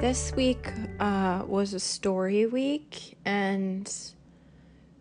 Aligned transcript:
This 0.00 0.32
week 0.34 0.72
uh, 0.98 1.42
was 1.46 1.74
a 1.74 1.78
story 1.78 2.46
week, 2.46 3.18
and 3.26 3.86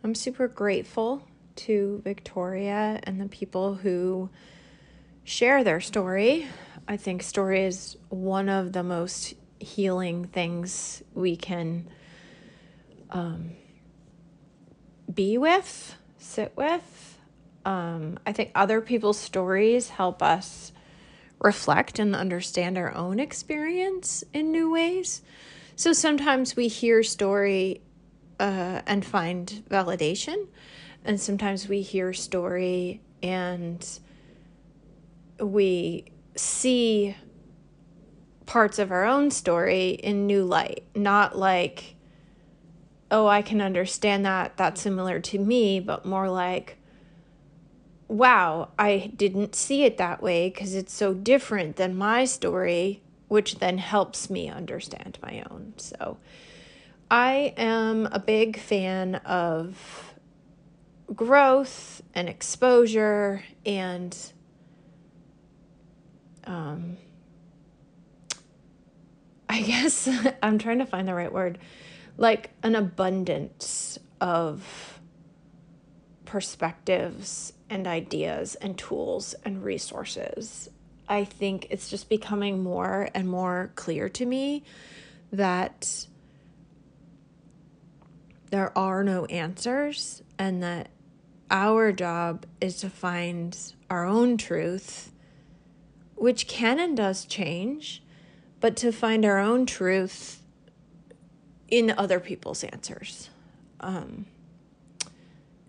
I'm 0.03 0.13
super 0.13 0.49
grateful 0.49 1.25
to 1.55 2.01
Victoria 2.03 2.99
and 3.03 3.21
the 3.21 3.29
people 3.29 3.75
who 3.75 4.29
share 5.23 5.63
their 5.63 5.79
story. 5.79 6.47
I 6.85 6.97
think 6.97 7.23
story 7.23 7.63
is 7.63 7.95
one 8.09 8.49
of 8.49 8.73
the 8.73 8.83
most 8.83 9.35
healing 9.61 10.25
things 10.25 11.01
we 11.13 11.37
can 11.37 11.87
um, 13.09 13.51
be 15.13 15.37
with, 15.37 15.95
sit 16.17 16.51
with. 16.57 17.17
Um, 17.63 18.19
I 18.27 18.33
think 18.33 18.51
other 18.53 18.81
people's 18.81 19.17
stories 19.17 19.87
help 19.87 20.21
us 20.21 20.73
reflect 21.39 21.99
and 21.99 22.15
understand 22.15 22.77
our 22.77 22.93
own 22.95 23.19
experience 23.19 24.23
in 24.33 24.51
new 24.51 24.69
ways. 24.71 25.21
So 25.75 25.93
sometimes 25.93 26.55
we 26.55 26.67
hear 26.67 27.03
story 27.03 27.81
uh, 28.39 28.81
and 28.85 29.05
find 29.05 29.63
validation, 29.69 30.47
and 31.05 31.19
sometimes 31.19 31.67
we 31.67 31.81
hear 31.81 32.13
story 32.13 33.01
and 33.23 33.85
we 35.39 36.05
see 36.35 37.15
parts 38.45 38.79
of 38.79 38.91
our 38.91 39.05
own 39.05 39.31
story 39.31 39.91
in 39.91 40.25
new 40.25 40.43
light, 40.43 40.83
not 40.95 41.37
like, 41.37 41.95
oh, 43.11 43.27
I 43.27 43.41
can 43.41 43.61
understand 43.61 44.25
that, 44.25 44.57
that's 44.57 44.81
similar 44.81 45.19
to 45.19 45.39
me, 45.39 45.79
but 45.79 46.05
more 46.05 46.29
like, 46.29 46.78
wow, 48.09 48.69
I 48.77 49.11
didn't 49.15 49.55
see 49.55 49.83
it 49.83 49.97
that 49.97 50.21
way 50.21 50.49
because 50.49 50.73
it's 50.73 50.93
so 50.93 51.13
different 51.13 51.77
than 51.77 51.95
my 51.95 52.25
story, 52.25 53.01
which 53.27 53.59
then 53.59 53.77
helps 53.77 54.29
me 54.29 54.49
understand 54.49 55.19
my 55.21 55.43
own. 55.49 55.73
So 55.77 56.17
I 57.09 57.53
am 57.55 58.07
a 58.11 58.19
big 58.19 58.59
fan 58.59 59.15
of 59.15 60.15
growth 61.15 62.01
and 62.13 62.29
exposure 62.29 63.43
and 63.65 64.15
um 66.43 66.97
I 69.49 69.63
guess 69.63 70.07
I'm 70.43 70.59
trying 70.59 70.77
to 70.79 70.85
find 70.85 71.07
the 71.07 71.15
right 71.15 71.33
word 71.33 71.57
like 72.17 72.51
an 72.61 72.75
abundance 72.75 73.97
of 74.21 74.99
perspectives 76.25 77.53
and 77.69 77.87
ideas 77.87 78.55
and 78.55 78.77
tools 78.77 79.35
and 79.45 79.63
resources. 79.63 80.69
I 81.07 81.23
think 81.23 81.67
it's 81.69 81.89
just 81.89 82.09
becoming 82.09 82.63
more 82.63 83.09
and 83.13 83.27
more 83.27 83.71
clear 83.75 84.09
to 84.09 84.25
me 84.25 84.63
that 85.31 86.07
there 88.51 88.75
are 88.77 89.03
no 89.03 89.25
answers 89.25 90.21
and 90.37 90.61
that 90.63 90.89
our 91.51 91.91
job 91.91 92.45
is 92.61 92.77
to 92.77 92.89
find 92.89 93.57
our 93.89 94.05
own 94.05 94.37
truth, 94.37 95.11
which 96.15 96.47
can 96.47 96.79
and 96.79 96.95
does 96.95 97.25
change, 97.25 98.03
but 98.59 98.75
to 98.77 98.91
find 98.91 99.25
our 99.25 99.39
own 99.39 99.65
truth 99.65 100.43
in 101.67 101.91
other 101.97 102.19
people's 102.19 102.63
answers. 102.63 103.29
Um, 103.79 104.25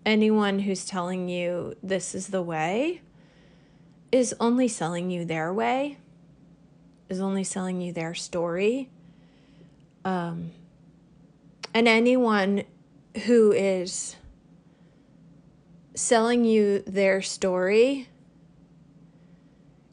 anyone 0.05 0.59
who's 0.59 0.85
telling 0.85 1.29
you 1.29 1.75
this 1.83 2.15
is 2.15 2.27
the 2.27 2.41
way 2.41 3.01
is 4.11 4.35
only 4.39 4.67
selling 4.67 5.09
you 5.09 5.23
their 5.25 5.53
way, 5.53 5.97
is 7.09 7.21
only 7.21 7.43
selling 7.43 7.81
you 7.81 7.93
their 7.93 8.13
story. 8.13 8.89
Um, 10.03 10.51
and 11.73 11.87
anyone 11.87 12.63
who 13.25 13.51
is 13.51 14.17
selling 15.95 16.43
you 16.45 16.79
their 16.87 17.21
story 17.21 18.07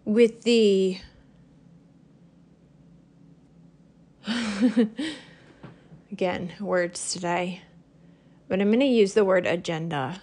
with 0.04 0.42
the 0.42 0.98
again 6.10 6.52
words 6.60 7.12
today 7.12 7.60
but 8.48 8.60
I'm 8.60 8.68
going 8.68 8.80
to 8.80 8.86
use 8.86 9.14
the 9.14 9.24
word 9.24 9.46
agenda. 9.46 10.20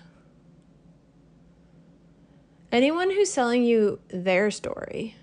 Anyone 2.72 3.12
who's 3.12 3.32
selling 3.32 3.64
you 3.64 4.00
their 4.10 4.52
story 4.52 5.16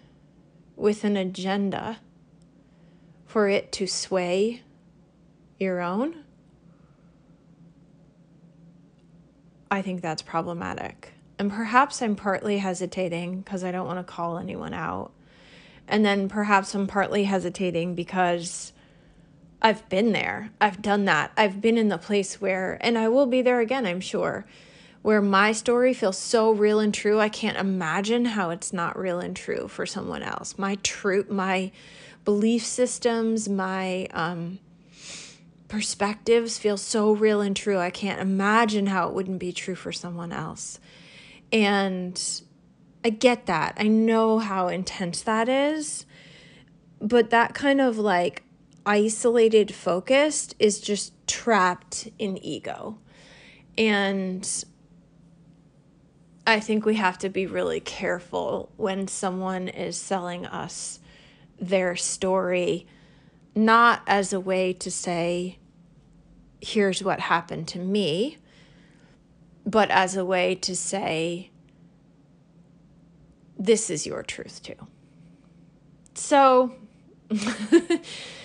with 0.76 1.04
an 1.04 1.16
agenda 1.16 1.98
for 3.26 3.48
it 3.48 3.72
to 3.72 3.86
sway 3.86 4.62
your 5.58 5.80
own, 5.80 6.24
I 9.70 9.82
think 9.82 10.00
that's 10.00 10.22
problematic. 10.22 11.12
And 11.38 11.50
perhaps 11.50 12.00
I'm 12.00 12.14
partly 12.14 12.58
hesitating 12.58 13.40
because 13.40 13.64
I 13.64 13.72
don't 13.72 13.86
want 13.86 13.98
to 13.98 14.04
call 14.04 14.38
anyone 14.38 14.74
out. 14.74 15.12
And 15.88 16.04
then 16.04 16.28
perhaps 16.28 16.74
I'm 16.74 16.86
partly 16.86 17.24
hesitating 17.24 17.94
because 17.94 18.72
I've 19.62 19.88
been 19.88 20.12
there. 20.12 20.50
I've 20.60 20.82
done 20.82 21.04
that. 21.04 21.30
I've 21.36 21.60
been 21.60 21.78
in 21.78 21.88
the 21.88 21.98
place 21.98 22.40
where, 22.40 22.78
and 22.80 22.98
I 22.98 23.08
will 23.08 23.26
be 23.26 23.42
there 23.42 23.60
again, 23.60 23.86
I'm 23.86 24.00
sure, 24.00 24.44
where 25.02 25.22
my 25.22 25.52
story 25.52 25.94
feels 25.94 26.18
so 26.18 26.50
real 26.50 26.80
and 26.80 26.92
true. 26.92 27.20
I 27.20 27.28
can't 27.28 27.56
imagine 27.56 28.24
how 28.24 28.50
it's 28.50 28.72
not 28.72 28.98
real 28.98 29.20
and 29.20 29.36
true 29.36 29.68
for 29.68 29.86
someone 29.86 30.22
else. 30.22 30.58
My 30.58 30.74
true, 30.82 31.24
my 31.28 31.70
belief 32.24 32.66
systems, 32.66 33.48
my 33.48 34.06
um, 34.12 34.58
perspectives 35.68 36.58
feel 36.58 36.76
so 36.76 37.12
real 37.12 37.40
and 37.40 37.56
true. 37.56 37.78
I 37.78 37.90
can't 37.90 38.20
imagine 38.20 38.86
how 38.88 39.08
it 39.08 39.14
wouldn't 39.14 39.38
be 39.38 39.52
true 39.52 39.76
for 39.76 39.92
someone 39.92 40.32
else. 40.32 40.80
And 41.52 42.20
I 43.04 43.10
get 43.10 43.46
that. 43.46 43.74
I 43.76 43.86
know 43.86 44.38
how 44.38 44.68
intense 44.68 45.22
that 45.22 45.48
is. 45.48 46.04
But 47.00 47.30
that 47.30 47.54
kind 47.54 47.80
of 47.80 47.98
like 47.98 48.42
isolated 48.84 49.74
focused 49.74 50.54
is 50.58 50.80
just 50.80 51.12
trapped 51.26 52.08
in 52.18 52.36
ego. 52.44 52.98
And 53.78 54.48
I 56.46 56.60
think 56.60 56.84
we 56.84 56.96
have 56.96 57.18
to 57.18 57.28
be 57.28 57.46
really 57.46 57.80
careful 57.80 58.72
when 58.76 59.08
someone 59.08 59.68
is 59.68 59.96
selling 59.96 60.46
us 60.46 61.00
their 61.60 61.94
story, 61.94 62.86
not 63.54 64.02
as 64.06 64.32
a 64.32 64.40
way 64.40 64.72
to 64.72 64.90
say, 64.90 65.58
here's 66.60 67.02
what 67.02 67.20
happened 67.20 67.68
to 67.68 67.78
me, 67.78 68.38
but 69.64 69.90
as 69.90 70.16
a 70.16 70.24
way 70.24 70.54
to 70.56 70.74
say, 70.74 71.50
this 73.56 73.90
is 73.90 74.06
your 74.06 74.24
truth 74.24 74.60
too. 74.62 74.74
So, 76.14 76.74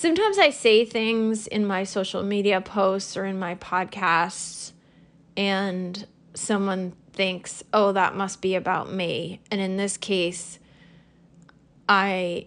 sometimes 0.00 0.38
I 0.38 0.48
say 0.48 0.86
things 0.86 1.46
in 1.46 1.66
my 1.66 1.84
social 1.84 2.22
media 2.22 2.62
posts 2.62 3.18
or 3.18 3.26
in 3.26 3.38
my 3.38 3.54
podcasts, 3.56 4.72
and 5.36 6.06
someone 6.32 6.94
thinks, 7.12 7.62
oh, 7.74 7.92
that 7.92 8.16
must 8.16 8.40
be 8.40 8.54
about 8.54 8.90
me. 8.90 9.42
And 9.50 9.60
in 9.60 9.76
this 9.76 9.98
case, 9.98 10.58
I 11.86 12.46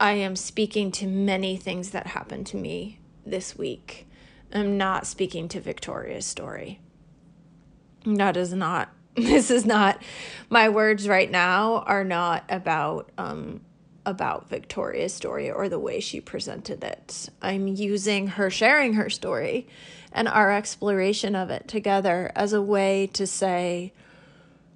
I 0.00 0.12
am 0.14 0.34
speaking 0.34 0.90
to 0.92 1.06
many 1.06 1.56
things 1.56 1.90
that 1.90 2.08
happened 2.08 2.48
to 2.48 2.56
me 2.56 2.98
this 3.24 3.56
week. 3.56 4.08
I'm 4.52 4.76
not 4.76 5.06
speaking 5.06 5.46
to 5.50 5.60
Victoria's 5.60 6.26
story. 6.26 6.80
That 8.04 8.36
is 8.36 8.52
not 8.52 8.88
this 9.14 9.48
is 9.48 9.64
not 9.64 10.02
my 10.50 10.70
words 10.70 11.06
right 11.06 11.30
now 11.30 11.84
are 11.86 12.04
not 12.04 12.42
about 12.48 13.12
um 13.16 13.60
about 14.06 14.48
Victoria's 14.48 15.12
story 15.12 15.50
or 15.50 15.68
the 15.68 15.78
way 15.78 16.00
she 16.00 16.20
presented 16.20 16.82
it. 16.84 17.28
I'm 17.42 17.66
using 17.66 18.28
her 18.28 18.48
sharing 18.48 18.94
her 18.94 19.10
story 19.10 19.66
and 20.12 20.28
our 20.28 20.52
exploration 20.52 21.34
of 21.34 21.50
it 21.50 21.68
together 21.68 22.30
as 22.34 22.52
a 22.52 22.62
way 22.62 23.08
to 23.12 23.26
say 23.26 23.92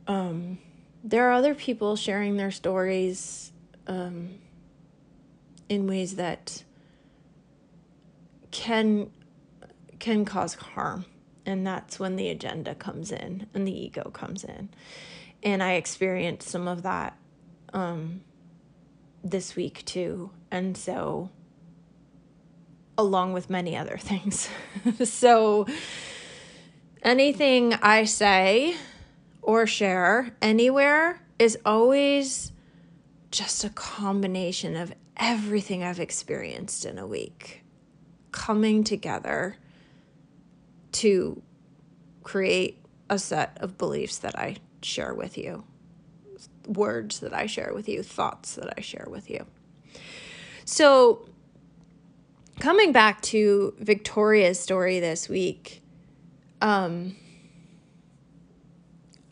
um, 0.08 0.58
there 1.04 1.28
are 1.28 1.32
other 1.32 1.54
people 1.54 1.96
sharing 1.96 2.36
their 2.36 2.50
stories 2.50 3.52
um, 3.86 4.34
in 5.68 5.86
ways 5.86 6.16
that 6.16 6.64
can 8.50 9.10
can 10.00 10.24
cause 10.24 10.54
harm 10.54 11.04
and 11.46 11.64
that's 11.66 12.00
when 12.00 12.16
the 12.16 12.28
agenda 12.28 12.74
comes 12.74 13.12
in 13.12 13.46
and 13.54 13.66
the 13.66 13.84
ego 13.84 14.10
comes 14.10 14.42
in 14.42 14.68
and 15.42 15.62
i 15.62 15.74
experienced 15.74 16.48
some 16.48 16.66
of 16.66 16.82
that 16.82 17.16
um, 17.72 18.22
this 19.22 19.56
week 19.56 19.84
too. 19.84 20.30
And 20.50 20.76
so 20.76 21.30
along 22.96 23.32
with 23.32 23.48
many 23.48 23.76
other 23.76 23.96
things. 23.98 24.48
So 25.04 25.66
anything 27.02 27.72
i 27.82 28.04
say 28.04 28.76
or 29.40 29.66
share 29.66 30.36
anywhere 30.42 31.22
is 31.38 31.56
always 31.64 32.52
just 33.30 33.64
a 33.64 33.70
combination 33.70 34.76
of 34.76 34.92
everything 35.16 35.82
I've 35.82 36.00
experienced 36.00 36.84
in 36.84 36.98
a 36.98 37.06
week. 37.06 37.62
Coming 38.32 38.84
together 38.84 39.56
to 40.92 41.42
create 42.22 42.78
a 43.08 43.18
set 43.18 43.56
of 43.60 43.78
beliefs 43.78 44.18
that 44.18 44.38
I 44.38 44.56
share 44.82 45.14
with 45.14 45.38
you, 45.38 45.64
words 46.70 47.20
that 47.20 47.34
I 47.34 47.46
share 47.46 47.72
with 47.74 47.88
you, 47.88 48.02
thoughts 48.02 48.54
that 48.54 48.72
I 48.76 48.80
share 48.80 49.06
with 49.08 49.28
you. 49.30 49.46
So, 50.64 51.28
coming 52.60 52.92
back 52.92 53.20
to 53.22 53.74
Victoria's 53.78 54.60
story 54.60 55.00
this 55.00 55.28
week, 55.28 55.82
um, 56.60 57.16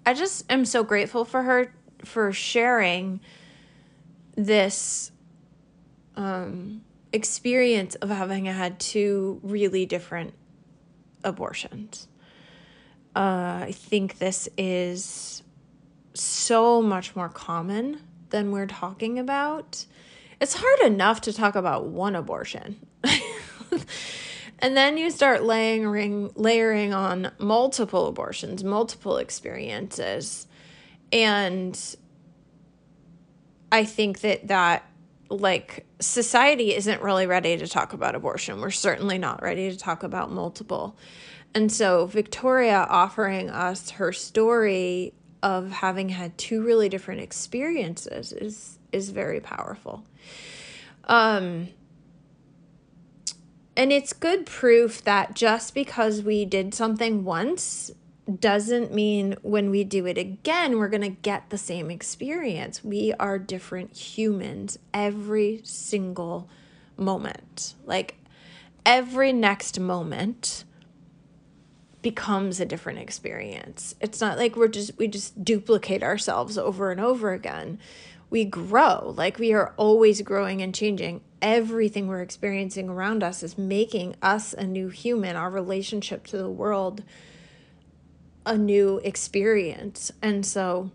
I 0.05 0.14
just 0.14 0.50
am 0.50 0.64
so 0.64 0.82
grateful 0.82 1.25
for 1.25 1.43
her 1.43 1.73
for 2.05 2.32
sharing 2.32 3.20
this 4.37 5.12
um, 6.17 6.82
experience 7.12 7.94
of 7.96 8.08
having 8.08 8.46
had 8.46 8.79
two 8.81 9.40
really 9.43 9.87
different 9.87 10.35
abortions. 11.25 12.08
Uh, 13.14 13.64
I 13.67 13.73
think 13.73 14.19
this 14.19 14.49
is 14.56 15.43
so 16.49 16.81
much 16.81 17.15
more 17.15 17.29
common 17.29 18.00
than 18.31 18.50
we're 18.50 18.67
talking 18.67 19.19
about. 19.19 19.85
It's 20.41 20.55
hard 20.55 20.81
enough 20.81 21.21
to 21.23 21.33
talk 21.33 21.55
about 21.55 21.85
one 21.85 22.17
abortion. 22.17 22.77
and 24.59 24.75
then 24.75 24.97
you 24.97 25.11
start 25.11 25.43
layering 25.45 26.31
layering 26.37 26.95
on 26.95 27.33
multiple 27.39 28.06
abortions, 28.06 28.65
multiple 28.65 29.19
experiences. 29.19 30.47
And 31.12 31.79
I 33.71 33.85
think 33.85 34.21
that 34.21 34.49
that 34.49 34.91
like 35.29 35.85
society 36.00 36.75
isn't 36.75 37.03
really 37.03 37.27
ready 37.27 37.59
to 37.59 37.67
talk 37.67 37.93
about 37.93 38.15
abortion. 38.15 38.62
We're 38.62 38.71
certainly 38.71 39.19
not 39.19 39.43
ready 39.43 39.71
to 39.71 39.77
talk 39.77 40.03
about 40.03 40.33
multiple. 40.33 40.97
And 41.55 41.71
so 41.71 42.06
Victoria 42.06 42.87
offering 42.89 43.50
us 43.50 43.91
her 43.91 44.15
story 44.15 45.12
of 45.43 45.70
having 45.70 46.11
had 46.11 46.37
two 46.37 46.62
really 46.62 46.88
different 46.88 47.20
experiences 47.20 48.32
is 48.32 48.79
is 48.93 49.11
very 49.11 49.40
powerful. 49.40 50.05
Um 51.05 51.69
and 53.76 53.93
it's 53.93 54.12
good 54.12 54.44
proof 54.44 55.05
that 55.05 55.35
just 55.35 55.73
because 55.73 56.23
we 56.23 56.44
did 56.44 56.75
something 56.75 57.25
once 57.25 57.93
doesn't 58.40 58.93
mean 58.93 59.37
when 59.43 59.70
we 59.70 59.85
do 59.85 60.05
it 60.05 60.19
again, 60.19 60.79
we're 60.79 60.88
going 60.88 61.00
to 61.00 61.08
get 61.08 61.49
the 61.50 61.56
same 61.56 61.90
experience. 61.90 62.85
We 62.85 63.14
are 63.20 63.38
different 63.38 63.96
humans 63.96 64.79
every 64.93 65.61
single 65.64 66.49
moment. 66.96 67.75
Like 67.87 68.17
every 68.85 69.32
next 69.32 69.81
moment 69.81 70.64
becomes 72.08 72.58
a 72.58 72.64
different 72.64 72.99
experience. 72.99 73.94
It's 74.00 74.19
not 74.19 74.38
like 74.38 74.56
we're 74.56 74.69
just, 74.69 74.96
we 74.96 75.08
just 75.08 75.44
duplicate 75.44 76.02
ourselves 76.02 76.56
over 76.56 76.90
and 76.90 76.99
over 76.99 77.34
again. 77.34 77.78
We 78.31 78.46
grow, 78.46 79.12
like 79.14 79.38
we 79.38 79.52
are 79.52 79.75
always 79.76 80.22
growing 80.22 80.62
and 80.62 80.75
changing. 80.75 81.20
Everything 81.43 82.08
we're 82.08 82.22
experiencing 82.22 82.88
around 82.88 83.22
us 83.22 83.43
is 83.43 83.58
making 83.58 84.16
us 84.22 84.55
a 84.55 84.64
new 84.64 84.88
human. 84.88 85.37
Our 85.37 85.50
relationship 85.50 86.26
to 86.28 86.38
the 86.38 86.49
world 86.49 87.02
a 88.46 88.56
new 88.56 89.02
experience. 89.04 90.11
And 90.22 90.46
so, 90.46 90.90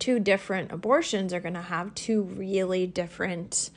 two 0.00 0.18
different 0.18 0.72
abortions 0.72 1.32
are 1.32 1.38
going 1.38 1.54
to 1.54 1.62
have 1.62 1.94
two 1.94 2.22
really 2.22 2.88
different 2.88 3.70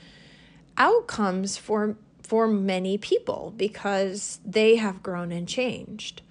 outcomes 0.76 1.56
for 1.58 1.98
for 2.30 2.48
many 2.48 2.98
people 2.98 3.54
because 3.58 4.40
they 4.46 4.78
have 4.78 5.04
grown 5.04 5.32
and 5.32 5.48
changed. 5.48 6.22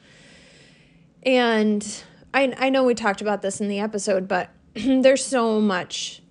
And 1.23 1.87
I 2.33 2.55
I 2.57 2.71
know 2.71 2.85
we 2.85 2.95
talked 2.95 3.21
about 3.21 3.43
this 3.43 3.61
in 3.61 3.69
the 3.69 3.81
episode, 3.81 4.27
but 4.27 4.51
there's 4.75 5.25
so 5.25 5.61
much 5.61 6.23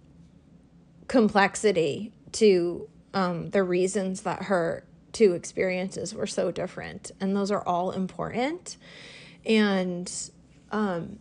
complexity 1.08 2.12
to 2.34 2.90
um, 3.14 3.50
the 3.52 3.64
reasons 3.64 4.22
that 4.22 4.44
her 4.44 4.84
two 5.12 5.34
experiences 5.34 6.14
were 6.14 6.28
so 6.28 6.52
different, 6.52 7.12
and 7.20 7.36
those 7.36 7.52
are 7.52 7.62
all 7.68 7.92
important 7.92 8.78
and 9.48 10.30
um 10.72 11.18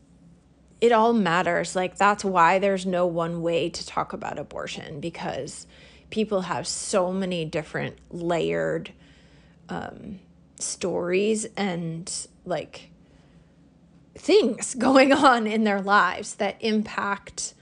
it 0.81 0.93
all 0.93 1.15
matters 1.15 1.75
like 1.75 1.97
that's 1.97 2.25
why 2.25 2.59
there's 2.59 2.85
no 2.85 3.07
one 3.07 3.41
way 3.41 3.71
to 3.71 3.87
talk 3.87 4.13
about 4.13 4.39
abortion 4.39 5.01
because 5.01 5.67
people 6.11 6.43
have 6.43 6.67
so 6.67 7.13
many 7.13 7.45
different 7.45 7.97
layered 8.11 8.93
um 9.69 10.19
stories 10.59 11.47
and 11.57 12.29
like 12.45 12.91
things 14.15 14.75
going 14.79 15.13
on 15.13 15.47
in 15.47 15.65
their 15.65 15.81
lives 15.81 16.37
that 16.37 16.57
impact 16.61 17.53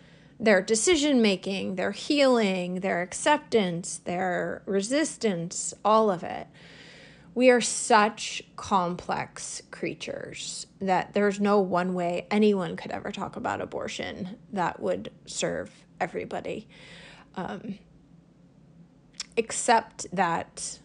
their 0.40 0.60
decision 0.60 1.22
making, 1.22 1.76
their 1.76 1.92
healing, 1.92 2.80
their 2.80 3.02
acceptance, 3.02 3.98
their 3.98 4.62
resistance, 4.66 5.72
all 5.84 6.10
of 6.10 6.22
it 6.24 6.48
we 7.34 7.50
are 7.50 7.60
such 7.60 8.42
complex 8.56 9.62
creatures 9.70 10.66
that 10.80 11.14
there's 11.14 11.40
no 11.40 11.58
one 11.58 11.94
way 11.94 12.26
anyone 12.30 12.76
could 12.76 12.92
ever 12.92 13.10
talk 13.10 13.36
about 13.36 13.60
abortion 13.60 14.36
that 14.52 14.78
would 14.80 15.10
serve 15.26 15.70
everybody. 16.00 16.68
Um, 17.34 17.78
except 19.36 20.06
that 20.12 20.78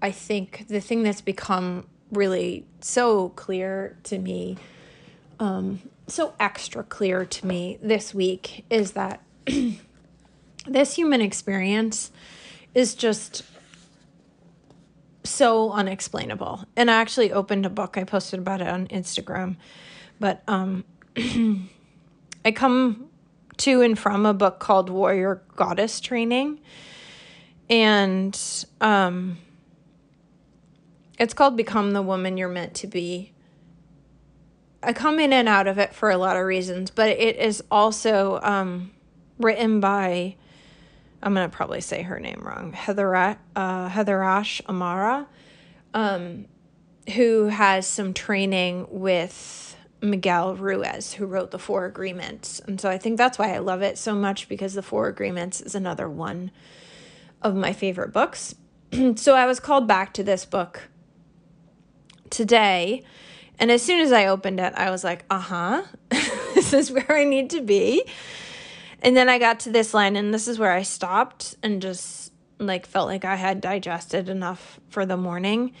I 0.00 0.10
think 0.10 0.66
the 0.68 0.80
thing 0.80 1.02
that's 1.02 1.20
become 1.20 1.86
really 2.12 2.66
so 2.80 3.30
clear 3.30 3.98
to 4.04 4.18
me, 4.18 4.56
um, 5.40 5.80
so 6.06 6.34
extra 6.38 6.84
clear 6.84 7.24
to 7.24 7.46
me 7.46 7.78
this 7.82 8.14
week, 8.14 8.64
is 8.70 8.92
that 8.92 9.22
this 10.66 10.94
human 10.94 11.20
experience 11.20 12.12
is 12.74 12.94
just 12.94 13.42
so 15.24 15.72
unexplainable. 15.72 16.64
And 16.76 16.90
I 16.90 16.94
actually 16.94 17.32
opened 17.32 17.66
a 17.66 17.70
book. 17.70 17.96
I 17.98 18.04
posted 18.04 18.38
about 18.38 18.60
it 18.60 18.68
on 18.68 18.86
Instagram. 18.88 19.56
But 20.20 20.42
um 20.46 20.84
I 22.44 22.52
come 22.52 23.05
to 23.58 23.82
and 23.82 23.98
from 23.98 24.26
a 24.26 24.34
book 24.34 24.58
called 24.58 24.90
Warrior 24.90 25.42
Goddess 25.56 26.00
Training. 26.00 26.60
And 27.68 28.38
um 28.80 29.38
it's 31.18 31.32
called 31.32 31.56
Become 31.56 31.92
the 31.92 32.02
Woman 32.02 32.36
You're 32.36 32.48
Meant 32.48 32.74
to 32.74 32.86
Be. 32.86 33.32
I 34.82 34.92
come 34.92 35.18
in 35.18 35.32
and 35.32 35.48
out 35.48 35.66
of 35.66 35.78
it 35.78 35.94
for 35.94 36.10
a 36.10 36.18
lot 36.18 36.36
of 36.36 36.44
reasons, 36.44 36.90
but 36.90 37.08
it 37.08 37.36
is 37.36 37.62
also 37.70 38.38
um, 38.42 38.90
written 39.38 39.80
by 39.80 40.36
I'm 41.22 41.34
going 41.34 41.48
to 41.48 41.56
probably 41.56 41.80
say 41.80 42.02
her 42.02 42.20
name 42.20 42.40
wrong, 42.42 42.72
Heather, 42.72 43.16
uh, 43.16 43.88
Heatherash 43.88 44.60
Amara, 44.68 45.26
um, 45.94 46.46
who 47.14 47.46
has 47.46 47.86
some 47.86 48.14
training 48.14 48.86
with 48.90 49.76
Miguel 50.02 50.56
Ruiz, 50.56 51.14
who 51.14 51.26
wrote 51.26 51.50
the 51.50 51.58
Four 51.58 51.86
Agreements. 51.86 52.60
And 52.60 52.80
so 52.80 52.90
I 52.90 52.98
think 52.98 53.16
that's 53.16 53.38
why 53.38 53.54
I 53.54 53.58
love 53.58 53.82
it 53.82 53.98
so 53.98 54.14
much 54.14 54.48
because 54.48 54.74
the 54.74 54.82
Four 54.82 55.08
Agreements 55.08 55.60
is 55.60 55.74
another 55.74 56.08
one 56.08 56.50
of 57.42 57.54
my 57.54 57.72
favorite 57.72 58.12
books. 58.12 58.54
so 59.16 59.34
I 59.34 59.46
was 59.46 59.60
called 59.60 59.86
back 59.86 60.12
to 60.14 60.22
this 60.22 60.44
book 60.44 60.88
today. 62.30 63.02
And 63.58 63.70
as 63.70 63.82
soon 63.82 64.00
as 64.00 64.12
I 64.12 64.26
opened 64.26 64.60
it, 64.60 64.74
I 64.76 64.90
was 64.90 65.02
like, 65.02 65.24
uh 65.30 65.38
huh, 65.38 65.82
this 66.54 66.72
is 66.72 66.90
where 66.90 67.10
I 67.10 67.24
need 67.24 67.50
to 67.50 67.60
be. 67.60 68.04
And 69.02 69.16
then 69.16 69.28
I 69.28 69.38
got 69.38 69.60
to 69.60 69.70
this 69.70 69.94
line, 69.94 70.16
and 70.16 70.32
this 70.32 70.48
is 70.48 70.58
where 70.58 70.72
I 70.72 70.82
stopped 70.82 71.56
and 71.62 71.80
just 71.80 72.32
like 72.58 72.86
felt 72.86 73.08
like 73.08 73.24
I 73.24 73.36
had 73.36 73.60
digested 73.60 74.28
enough 74.28 74.80
for 74.88 75.04
the 75.04 75.16
morning. 75.16 75.72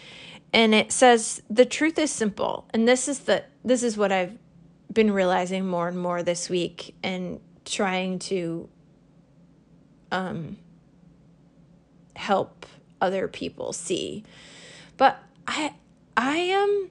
And 0.56 0.74
it 0.74 0.90
says, 0.90 1.42
The 1.50 1.66
truth 1.66 1.98
is 1.98 2.10
simple. 2.10 2.66
And 2.70 2.88
this 2.88 3.08
is 3.08 3.20
the 3.20 3.44
this 3.62 3.82
is 3.82 3.98
what 3.98 4.10
I've 4.10 4.38
been 4.90 5.12
realizing 5.12 5.66
more 5.66 5.86
and 5.86 5.98
more 5.98 6.22
this 6.22 6.48
week 6.48 6.96
and 7.02 7.40
trying 7.66 8.18
to 8.20 8.66
um 10.10 10.56
help 12.16 12.64
other 13.02 13.28
people 13.28 13.74
see. 13.74 14.24
But 14.96 15.22
I 15.46 15.74
I 16.16 16.38
am 16.38 16.90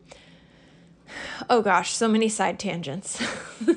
oh 1.49 1.63
gosh, 1.63 1.91
so 1.91 2.07
many 2.07 2.29
side 2.29 2.59
tangents. 2.59 3.19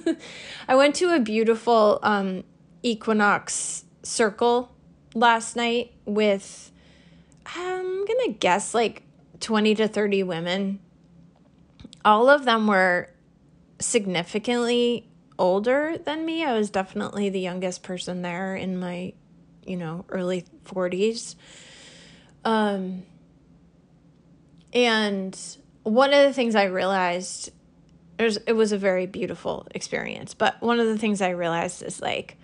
I 0.69 0.75
went 0.75 0.97
to 0.97 1.15
a 1.15 1.19
beautiful 1.19 1.99
um, 2.03 2.45
equinox 2.83 3.87
circle 4.03 4.71
last 5.15 5.57
night 5.57 5.95
with 6.05 6.71
I'm 7.47 8.05
gonna 8.05 8.33
guess 8.39 8.75
like 8.75 9.03
20 9.41 9.75
to 9.77 9.89
30 9.89 10.23
women. 10.23 10.81
All 12.05 12.29
of 12.29 12.45
them 12.45 12.67
were 12.67 13.11
significantly 13.81 15.09
older 15.39 15.97
than 15.99 16.25
me. 16.25 16.45
I 16.45 16.55
was 16.55 16.71
definitely 16.71 17.31
the 17.31 17.41
youngest 17.41 17.83
person 17.83 18.23
there 18.23 18.57
in 18.57 18.79
my, 18.79 19.13
you 19.65 19.77
know, 19.77 20.05
early 20.09 20.45
40s. 20.65 21.37
Um, 22.45 23.03
and 24.73 25.39
one 25.83 26.13
of 26.13 26.27
the 26.27 26.33
things 26.33 26.55
I 26.55 26.65
realized 26.65 27.53
it 28.19 28.25
was, 28.25 28.37
it 28.49 28.53
was 28.53 28.73
a 28.73 28.79
very 28.79 29.07
beautiful 29.07 29.67
experience, 29.75 30.35
but 30.35 30.61
one 30.61 30.81
of 30.81 30.87
the 30.87 30.99
things 30.99 31.23
I 31.23 31.31
realized 31.31 31.83
is 31.83 32.01
like 32.01 32.37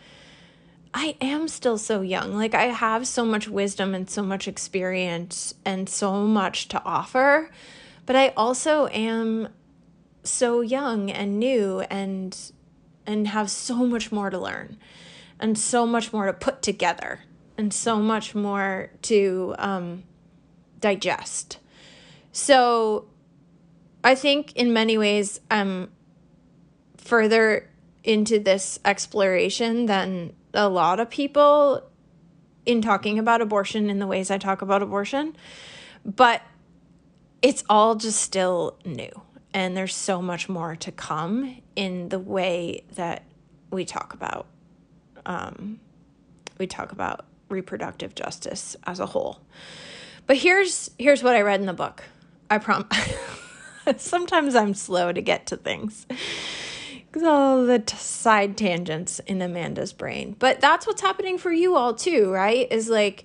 I 0.96 1.16
am 1.20 1.48
still 1.48 1.76
so 1.76 2.02
young. 2.02 2.34
Like 2.34 2.54
I 2.54 2.66
have 2.66 3.08
so 3.08 3.24
much 3.24 3.48
wisdom 3.48 3.94
and 3.96 4.08
so 4.08 4.22
much 4.22 4.46
experience 4.46 5.54
and 5.64 5.88
so 5.88 6.24
much 6.24 6.68
to 6.68 6.82
offer, 6.84 7.50
but 8.06 8.14
I 8.14 8.28
also 8.36 8.86
am 8.88 9.48
so 10.22 10.60
young 10.60 11.10
and 11.10 11.38
new 11.38 11.80
and 11.80 12.52
and 13.06 13.28
have 13.28 13.50
so 13.50 13.84
much 13.84 14.12
more 14.12 14.30
to 14.30 14.38
learn 14.38 14.78
and 15.40 15.58
so 15.58 15.84
much 15.84 16.12
more 16.12 16.26
to 16.26 16.32
put 16.32 16.62
together 16.62 17.20
and 17.58 17.74
so 17.74 17.96
much 17.98 18.34
more 18.34 18.90
to 19.02 19.54
um, 19.58 20.04
digest. 20.80 21.58
So 22.32 23.08
I 24.02 24.14
think 24.14 24.52
in 24.52 24.72
many 24.72 24.96
ways 24.96 25.40
I'm 25.50 25.90
further 26.96 27.68
into 28.04 28.38
this 28.38 28.78
exploration 28.84 29.86
than 29.86 30.32
a 30.54 30.68
lot 30.68 31.00
of 31.00 31.10
people 31.10 31.82
in 32.64 32.80
talking 32.80 33.18
about 33.18 33.40
abortion 33.42 33.90
in 33.90 33.98
the 33.98 34.06
ways 34.06 34.30
I 34.30 34.38
talk 34.38 34.62
about 34.62 34.82
abortion. 34.82 35.36
But 36.04 36.42
it's 37.42 37.64
all 37.68 37.94
just 37.94 38.20
still 38.20 38.78
new. 38.84 39.10
And 39.52 39.76
there's 39.76 39.94
so 39.94 40.22
much 40.22 40.48
more 40.48 40.74
to 40.76 40.90
come 40.90 41.60
in 41.76 42.08
the 42.08 42.18
way 42.18 42.84
that 42.94 43.24
we 43.70 43.84
talk 43.84 44.14
about 44.14 44.46
um, 45.26 45.80
we 46.58 46.66
talk 46.66 46.92
about 46.92 47.24
reproductive 47.48 48.14
justice 48.14 48.76
as 48.84 49.00
a 49.00 49.06
whole. 49.06 49.40
But 50.26 50.36
here's 50.36 50.90
here's 50.98 51.22
what 51.22 51.34
I 51.34 51.42
read 51.42 51.60
in 51.60 51.66
the 51.66 51.72
book. 51.72 52.04
I 52.50 52.58
prom 52.58 52.88
sometimes 53.96 54.54
I'm 54.54 54.74
slow 54.74 55.12
to 55.12 55.20
get 55.20 55.46
to 55.46 55.56
things 55.56 56.06
all 57.22 57.64
the 57.64 57.78
t- 57.78 57.96
side 57.96 58.56
tangents 58.56 59.20
in 59.20 59.40
Amanda's 59.40 59.92
brain. 59.92 60.36
But 60.38 60.60
that's 60.60 60.86
what's 60.86 61.02
happening 61.02 61.38
for 61.38 61.52
you 61.52 61.76
all 61.76 61.94
too, 61.94 62.32
right? 62.32 62.66
Is 62.70 62.88
like 62.88 63.24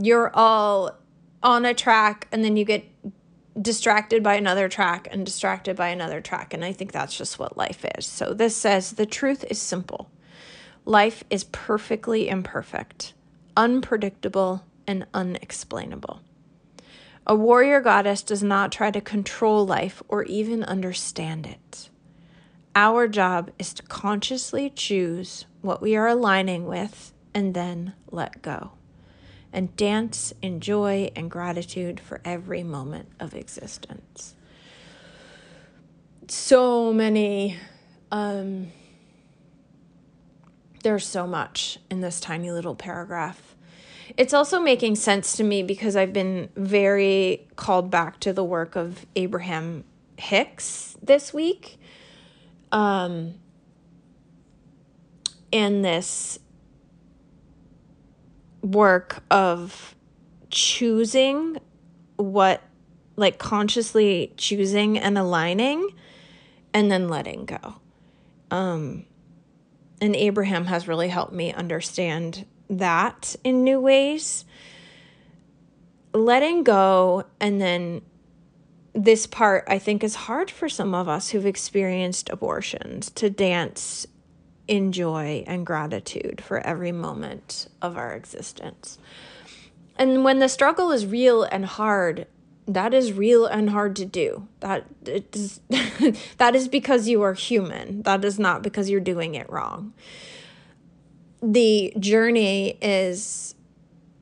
you're 0.00 0.34
all 0.34 0.96
on 1.42 1.64
a 1.64 1.74
track 1.74 2.28
and 2.32 2.44
then 2.44 2.56
you 2.56 2.64
get 2.64 2.84
distracted 3.60 4.22
by 4.22 4.34
another 4.34 4.68
track 4.68 5.08
and 5.10 5.26
distracted 5.26 5.76
by 5.76 5.88
another 5.88 6.20
track. 6.20 6.54
And 6.54 6.64
I 6.64 6.72
think 6.72 6.92
that's 6.92 7.16
just 7.16 7.38
what 7.38 7.56
life 7.56 7.84
is. 7.96 8.06
So 8.06 8.32
this 8.32 8.56
says 8.56 8.92
the 8.92 9.06
truth 9.06 9.44
is 9.50 9.60
simple 9.60 10.10
life 10.86 11.22
is 11.28 11.44
perfectly 11.44 12.28
imperfect, 12.28 13.12
unpredictable, 13.56 14.64
and 14.86 15.06
unexplainable. 15.12 16.20
A 17.26 17.34
warrior 17.34 17.80
goddess 17.80 18.22
does 18.22 18.42
not 18.42 18.72
try 18.72 18.90
to 18.90 19.00
control 19.00 19.66
life 19.66 20.02
or 20.08 20.24
even 20.24 20.64
understand 20.64 21.46
it. 21.46 21.89
Our 22.76 23.08
job 23.08 23.50
is 23.58 23.74
to 23.74 23.82
consciously 23.82 24.70
choose 24.70 25.46
what 25.60 25.82
we 25.82 25.96
are 25.96 26.06
aligning 26.06 26.66
with 26.66 27.12
and 27.34 27.52
then 27.54 27.94
let 28.10 28.42
go. 28.42 28.72
And 29.52 29.74
dance 29.76 30.32
in 30.40 30.60
joy 30.60 31.10
and 31.16 31.28
gratitude 31.28 31.98
for 31.98 32.20
every 32.24 32.62
moment 32.62 33.08
of 33.18 33.34
existence. 33.34 34.36
So 36.28 36.92
many, 36.92 37.58
um, 38.12 38.70
there's 40.84 41.04
so 41.04 41.26
much 41.26 41.78
in 41.90 42.00
this 42.00 42.20
tiny 42.20 42.52
little 42.52 42.76
paragraph. 42.76 43.56
It's 44.16 44.32
also 44.32 44.60
making 44.60 44.94
sense 44.94 45.36
to 45.36 45.44
me 45.44 45.64
because 45.64 45.96
I've 45.96 46.12
been 46.12 46.50
very 46.54 47.48
called 47.56 47.90
back 47.90 48.20
to 48.20 48.32
the 48.32 48.44
work 48.44 48.76
of 48.76 49.06
Abraham 49.16 49.82
Hicks 50.16 50.96
this 51.02 51.34
week 51.34 51.79
um, 52.72 53.34
in 55.50 55.82
this 55.82 56.38
work 58.62 59.22
of 59.30 59.94
choosing 60.50 61.58
what, 62.16 62.62
like 63.16 63.38
consciously 63.38 64.32
choosing 64.36 64.98
and 64.98 65.16
aligning 65.16 65.88
and 66.72 66.90
then 66.90 67.08
letting 67.08 67.44
go. 67.44 67.76
Um, 68.50 69.06
and 70.00 70.16
Abraham 70.16 70.66
has 70.66 70.88
really 70.88 71.08
helped 71.08 71.32
me 71.32 71.52
understand 71.52 72.46
that 72.68 73.36
in 73.44 73.64
new 73.64 73.80
ways. 73.80 74.44
Letting 76.12 76.64
go 76.64 77.24
and 77.40 77.60
then 77.60 78.02
this 78.92 79.26
part 79.26 79.64
I 79.68 79.78
think 79.78 80.02
is 80.02 80.14
hard 80.14 80.50
for 80.50 80.68
some 80.68 80.94
of 80.94 81.08
us 81.08 81.30
who've 81.30 81.46
experienced 81.46 82.28
abortions 82.30 83.10
to 83.12 83.30
dance 83.30 84.06
in 84.66 84.92
joy 84.92 85.44
and 85.46 85.66
gratitude 85.66 86.40
for 86.40 86.58
every 86.60 86.92
moment 86.92 87.68
of 87.82 87.96
our 87.96 88.12
existence. 88.12 88.98
And 89.96 90.24
when 90.24 90.38
the 90.38 90.48
struggle 90.48 90.92
is 90.92 91.06
real 91.06 91.42
and 91.42 91.66
hard, 91.66 92.26
that 92.66 92.94
is 92.94 93.12
real 93.12 93.46
and 93.46 93.70
hard 93.70 93.96
to 93.96 94.04
do. 94.04 94.46
That 94.60 94.86
is 95.06 95.60
that 96.38 96.54
is 96.54 96.68
because 96.68 97.08
you 97.08 97.22
are 97.22 97.34
human. 97.34 98.02
That 98.02 98.24
is 98.24 98.38
not 98.38 98.62
because 98.62 98.88
you're 98.88 99.00
doing 99.00 99.34
it 99.34 99.50
wrong. 99.50 99.92
The 101.42 101.92
journey 101.98 102.78
is 102.80 103.54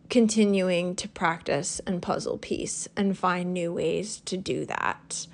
continuing 0.08 0.94
to 0.96 1.08
practice 1.08 1.80
and 1.86 2.00
puzzle 2.00 2.38
piece 2.38 2.88
and 2.96 3.16
find 3.16 3.52
new 3.52 3.72
ways 3.72 4.20
to 4.24 4.36
do 4.36 4.64
that. 4.66 5.26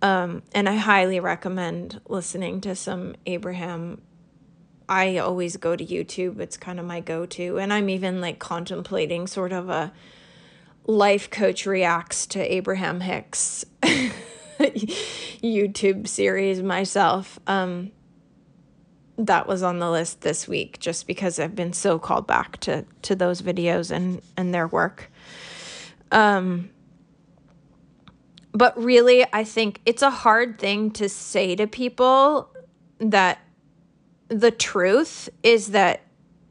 Um, 0.00 0.42
and 0.52 0.68
I 0.68 0.76
highly 0.76 1.20
recommend 1.20 2.00
listening 2.08 2.60
to 2.62 2.74
some 2.74 3.14
Abraham. 3.26 4.00
I 4.88 5.18
always 5.18 5.56
go 5.56 5.76
to 5.76 5.84
YouTube, 5.84 6.40
it's 6.40 6.56
kind 6.56 6.80
of 6.80 6.86
my 6.86 7.00
go 7.00 7.24
to. 7.26 7.58
And 7.58 7.72
I'm 7.72 7.88
even 7.88 8.20
like 8.20 8.38
contemplating 8.38 9.26
sort 9.26 9.52
of 9.52 9.68
a 9.68 9.92
life 10.86 11.30
coach 11.30 11.66
reacts 11.66 12.26
to 12.26 12.52
Abraham 12.52 13.00
Hicks 13.00 13.64
YouTube 14.60 16.08
series 16.08 16.62
myself. 16.62 17.38
Um, 17.46 17.92
that 19.18 19.46
was 19.46 19.62
on 19.62 19.78
the 19.78 19.90
list 19.90 20.22
this 20.22 20.48
week 20.48 20.78
just 20.80 21.06
because 21.06 21.38
I've 21.38 21.54
been 21.54 21.72
so 21.72 21.98
called 21.98 22.26
back 22.26 22.58
to 22.60 22.84
to 23.02 23.14
those 23.14 23.42
videos 23.42 23.90
and 23.90 24.22
and 24.36 24.54
their 24.54 24.66
work. 24.66 25.10
Um 26.10 26.70
but 28.52 28.76
really 28.82 29.24
I 29.32 29.44
think 29.44 29.80
it's 29.86 30.02
a 30.02 30.10
hard 30.10 30.58
thing 30.58 30.90
to 30.92 31.08
say 31.08 31.54
to 31.56 31.66
people 31.66 32.50
that 32.98 33.38
the 34.28 34.50
truth 34.50 35.28
is 35.42 35.68
that 35.68 36.02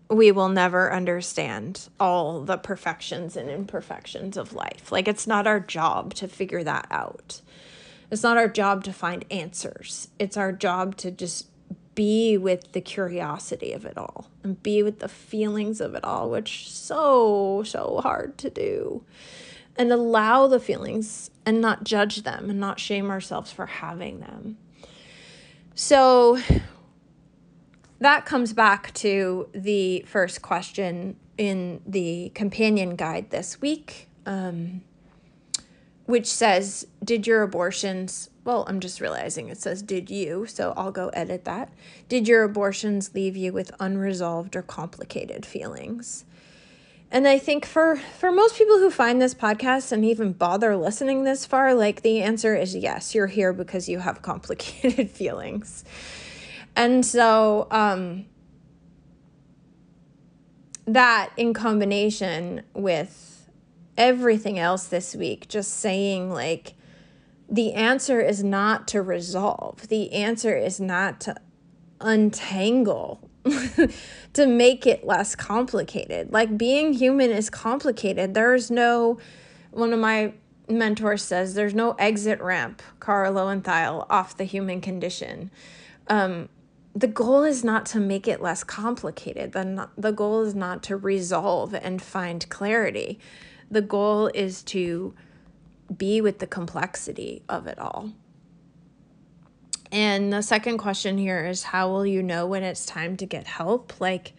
we 0.09 0.31
will 0.31 0.49
never 0.49 0.91
understand 0.91 1.87
all 1.99 2.41
the 2.41 2.57
perfections 2.57 3.37
and 3.37 3.49
imperfections 3.49 4.35
of 4.35 4.53
life. 4.53 4.91
Like 4.91 5.07
it's 5.07 5.25
not 5.25 5.47
our 5.47 5.59
job 5.59 6.13
to 6.15 6.27
figure 6.27 6.63
that 6.63 6.85
out. 6.91 7.41
It's 8.11 8.23
not 8.23 8.37
our 8.37 8.49
job 8.49 8.83
to 8.83 8.93
find 8.93 9.23
answers. 9.31 10.09
It's 10.19 10.35
our 10.35 10.51
job 10.51 10.97
to 10.97 11.11
just 11.11 11.47
be 12.01 12.35
with 12.35 12.71
the 12.71 12.81
curiosity 12.81 13.73
of 13.73 13.85
it 13.85 13.95
all 13.95 14.25
and 14.41 14.63
be 14.63 14.81
with 14.81 14.97
the 15.01 15.07
feelings 15.07 15.79
of 15.79 15.93
it 15.93 16.03
all, 16.03 16.31
which 16.31 16.67
so, 16.67 17.61
so 17.61 17.99
hard 18.01 18.39
to 18.39 18.49
do. 18.49 19.03
And 19.77 19.91
allow 19.91 20.47
the 20.47 20.59
feelings 20.59 21.29
and 21.45 21.61
not 21.61 21.83
judge 21.83 22.23
them 22.23 22.49
and 22.49 22.59
not 22.59 22.79
shame 22.79 23.11
ourselves 23.11 23.51
for 23.51 23.67
having 23.67 24.19
them. 24.19 24.57
So 25.75 26.39
that 27.99 28.25
comes 28.25 28.51
back 28.51 28.95
to 28.95 29.47
the 29.53 30.03
first 30.07 30.41
question 30.41 31.17
in 31.37 31.81
the 31.85 32.31
companion 32.33 32.95
guide 32.95 33.29
this 33.29 33.61
week, 33.61 34.09
um, 34.25 34.81
which 36.05 36.27
says 36.27 36.87
Did 37.03 37.27
your 37.27 37.41
abortions 37.43 38.29
well, 38.43 38.65
I'm 38.67 38.79
just 38.79 38.99
realizing 38.99 39.49
it 39.49 39.59
says, 39.59 39.81
Did 39.83 40.09
you? 40.09 40.45
So 40.47 40.73
I'll 40.75 40.91
go 40.91 41.09
edit 41.09 41.45
that. 41.45 41.71
Did 42.09 42.27
your 42.27 42.43
abortions 42.43 43.13
leave 43.13 43.37
you 43.37 43.53
with 43.53 43.71
unresolved 43.79 44.55
or 44.55 44.63
complicated 44.63 45.45
feelings? 45.45 46.25
and 47.11 47.27
I 47.27 47.37
think 47.37 47.65
for 47.65 47.97
for 47.97 48.31
most 48.31 48.57
people 48.57 48.79
who 48.79 48.89
find 48.89 49.21
this 49.21 49.33
podcast 49.33 49.91
and 49.91 50.05
even 50.05 50.31
bother 50.31 50.77
listening 50.77 51.23
this 51.23 51.45
far, 51.45 51.73
like 51.73 52.01
the 52.01 52.21
answer 52.21 52.55
is 52.55 52.73
yes, 52.73 53.13
you're 53.13 53.27
here 53.27 53.51
because 53.51 53.89
you 53.89 53.99
have 53.99 54.21
complicated 54.21 55.11
feelings. 55.11 55.83
And 56.75 57.05
so 57.05 57.67
um 57.69 58.25
that 60.85 61.31
in 61.37 61.53
combination 61.53 62.63
with 62.73 63.30
everything 64.01 64.57
else 64.57 64.85
this 64.85 65.15
week, 65.15 65.47
just 65.47 65.75
saying 65.75 66.31
like 66.31 66.73
the 67.47 67.73
answer 67.73 68.19
is 68.19 68.43
not 68.43 68.87
to 68.87 69.01
resolve. 69.01 69.87
The 69.89 70.11
answer 70.11 70.57
is 70.57 70.79
not 70.79 71.21
to 71.21 71.35
untangle 71.99 73.29
to 74.33 74.47
make 74.47 74.87
it 74.87 75.05
less 75.05 75.35
complicated. 75.35 76.33
Like 76.33 76.57
being 76.57 76.93
human 76.93 77.29
is 77.29 77.51
complicated. 77.51 78.33
There's 78.33 78.71
no, 78.71 79.19
one 79.69 79.93
of 79.93 79.99
my 79.99 80.33
mentors 80.67 81.21
says, 81.21 81.53
there's 81.53 81.75
no 81.75 81.91
exit 81.99 82.41
ramp, 82.41 82.81
Kara 82.99 83.29
Loewentheil, 83.29 84.07
off 84.09 84.35
the 84.35 84.45
human 84.45 84.81
condition. 84.81 85.51
Um, 86.07 86.49
the 86.95 87.07
goal 87.07 87.43
is 87.43 87.63
not 87.63 87.85
to 87.87 87.99
make 87.99 88.27
it 88.27 88.41
less 88.41 88.63
complicated. 88.63 89.51
The, 89.51 89.89
the 89.95 90.11
goal 90.11 90.41
is 90.41 90.55
not 90.55 90.81
to 90.83 90.97
resolve 90.97 91.75
and 91.75 92.01
find 92.01 92.49
clarity. 92.49 93.19
The 93.71 93.81
goal 93.81 94.27
is 94.27 94.61
to 94.63 95.15
be 95.95 96.21
with 96.21 96.39
the 96.39 96.47
complexity 96.47 97.41
of 97.49 97.67
it 97.67 97.79
all. 97.79 98.11
And 99.91 100.31
the 100.31 100.41
second 100.41 100.77
question 100.77 101.17
here 101.17 101.45
is 101.45 101.63
how 101.63 101.89
will 101.89 102.05
you 102.05 102.21
know 102.21 102.45
when 102.47 102.63
it's 102.63 102.85
time 102.85 103.17
to 103.17 103.25
get 103.25 103.47
help? 103.47 103.99
Like, 103.99 104.33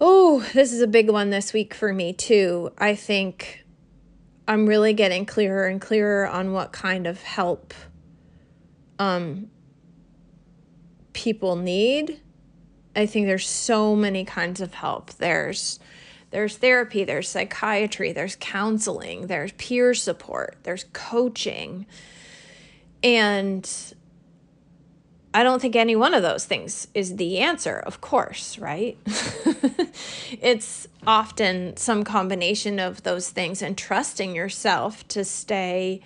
oh, 0.00 0.48
this 0.52 0.72
is 0.72 0.80
a 0.80 0.86
big 0.86 1.10
one 1.10 1.30
this 1.30 1.52
week 1.52 1.74
for 1.74 1.92
me, 1.92 2.12
too. 2.12 2.70
I 2.78 2.94
think 2.94 3.64
I'm 4.46 4.66
really 4.66 4.92
getting 4.92 5.26
clearer 5.26 5.66
and 5.66 5.80
clearer 5.80 6.28
on 6.28 6.52
what 6.52 6.72
kind 6.72 7.06
of 7.06 7.22
help 7.22 7.74
um, 8.98 9.50
people 11.12 11.56
need. 11.56 12.20
I 12.94 13.06
think 13.06 13.26
there's 13.26 13.48
so 13.48 13.96
many 13.96 14.24
kinds 14.24 14.60
of 14.60 14.74
help. 14.74 15.12
There's 15.14 15.80
there's 16.30 16.56
therapy, 16.56 17.04
there's 17.04 17.28
psychiatry, 17.28 18.12
there's 18.12 18.36
counseling, 18.40 19.28
there's 19.28 19.52
peer 19.52 19.94
support, 19.94 20.56
there's 20.64 20.84
coaching 20.92 21.86
and 23.02 23.94
I 25.36 25.42
don't 25.42 25.60
think 25.60 25.76
any 25.76 25.96
one 25.96 26.14
of 26.14 26.22
those 26.22 26.46
things 26.46 26.88
is 26.94 27.16
the 27.16 27.40
answer, 27.40 27.78
of 27.78 28.00
course, 28.00 28.58
right? 28.58 28.96
it's 30.40 30.88
often 31.06 31.76
some 31.76 32.04
combination 32.04 32.80
of 32.80 33.02
those 33.02 33.28
things 33.28 33.60
and 33.60 33.76
trusting 33.76 34.34
yourself 34.34 35.06
to 35.08 35.26
stay 35.26 36.00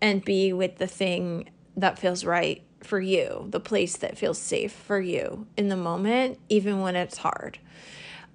and 0.00 0.24
be 0.24 0.52
with 0.52 0.78
the 0.78 0.88
thing 0.88 1.48
that 1.76 1.96
feels 1.98 2.24
right 2.24 2.60
for 2.82 2.98
you, 2.98 3.46
the 3.50 3.60
place 3.60 3.96
that 3.98 4.18
feels 4.18 4.38
safe 4.38 4.72
for 4.72 5.00
you 5.00 5.46
in 5.56 5.68
the 5.68 5.76
moment, 5.76 6.40
even 6.48 6.80
when 6.80 6.96
it's 6.96 7.18
hard. 7.18 7.58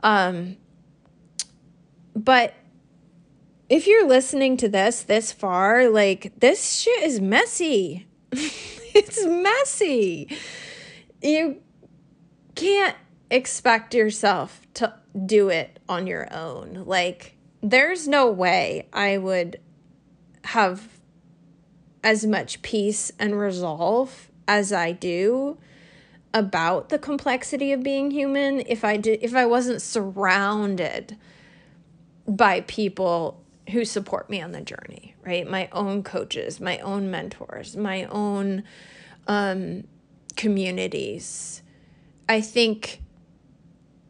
Um, 0.01 0.55
but 2.15 2.53
if 3.69 3.87
you're 3.87 4.07
listening 4.07 4.57
to 4.57 4.69
this 4.69 5.01
this 5.03 5.31
far, 5.31 5.89
like 5.89 6.33
this 6.39 6.79
shit 6.79 7.03
is 7.03 7.21
messy. 7.21 8.07
it's 8.31 9.25
messy. 9.25 10.27
You 11.21 11.61
can't 12.55 12.97
expect 13.29 13.93
yourself 13.93 14.61
to 14.75 14.93
do 15.25 15.49
it 15.49 15.79
on 15.87 16.07
your 16.07 16.31
own. 16.33 16.83
Like, 16.85 17.37
there's 17.61 18.07
no 18.07 18.29
way 18.29 18.87
I 18.91 19.17
would 19.17 19.59
have 20.43 20.99
as 22.03 22.25
much 22.25 22.61
peace 22.61 23.11
and 23.19 23.39
resolve 23.39 24.31
as 24.47 24.73
I 24.73 24.91
do 24.91 25.57
about 26.33 26.89
the 26.89 26.97
complexity 26.97 27.71
of 27.71 27.83
being 27.83 28.11
human 28.11 28.61
if 28.61 28.83
I 28.83 28.97
did 28.97 29.19
if 29.21 29.35
I 29.35 29.45
wasn't 29.45 29.81
surrounded 29.81 31.17
by 32.27 32.61
people 32.61 33.43
who 33.71 33.85
support 33.85 34.29
me 34.29 34.41
on 34.41 34.51
the 34.51 34.61
journey, 34.61 35.15
right? 35.25 35.47
My 35.47 35.69
own 35.71 36.03
coaches, 36.03 36.59
my 36.59 36.79
own 36.79 37.09
mentors, 37.11 37.75
my 37.75 38.05
own 38.05 38.63
um, 39.27 39.83
communities. 40.35 41.61
I 42.27 42.41
think 42.41 43.01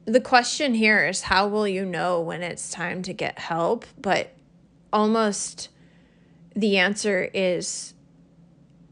the 0.06 0.22
question 0.22 0.74
here 0.74 1.06
is 1.06 1.22
how 1.22 1.48
will 1.48 1.68
you 1.68 1.86
know 1.86 2.22
when 2.22 2.42
it's 2.42 2.72
time 2.72 3.02
to 3.04 3.14
get 3.14 3.40
help? 3.40 3.86
But 4.00 4.34
almost 4.92 5.70
the 6.56 6.78
answer 6.78 7.30
is 7.34 7.94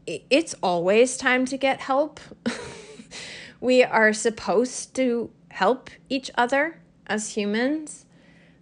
it's 0.06 0.54
always 0.62 1.16
time 1.16 1.44
to 1.46 1.56
get 1.56 1.80
help. 1.80 2.20
we 3.60 3.84
are 3.84 4.12
supposed 4.12 4.94
to 4.96 5.30
help 5.50 5.90
each 6.08 6.30
other 6.36 6.80
as 7.06 7.34
humans. 7.34 8.06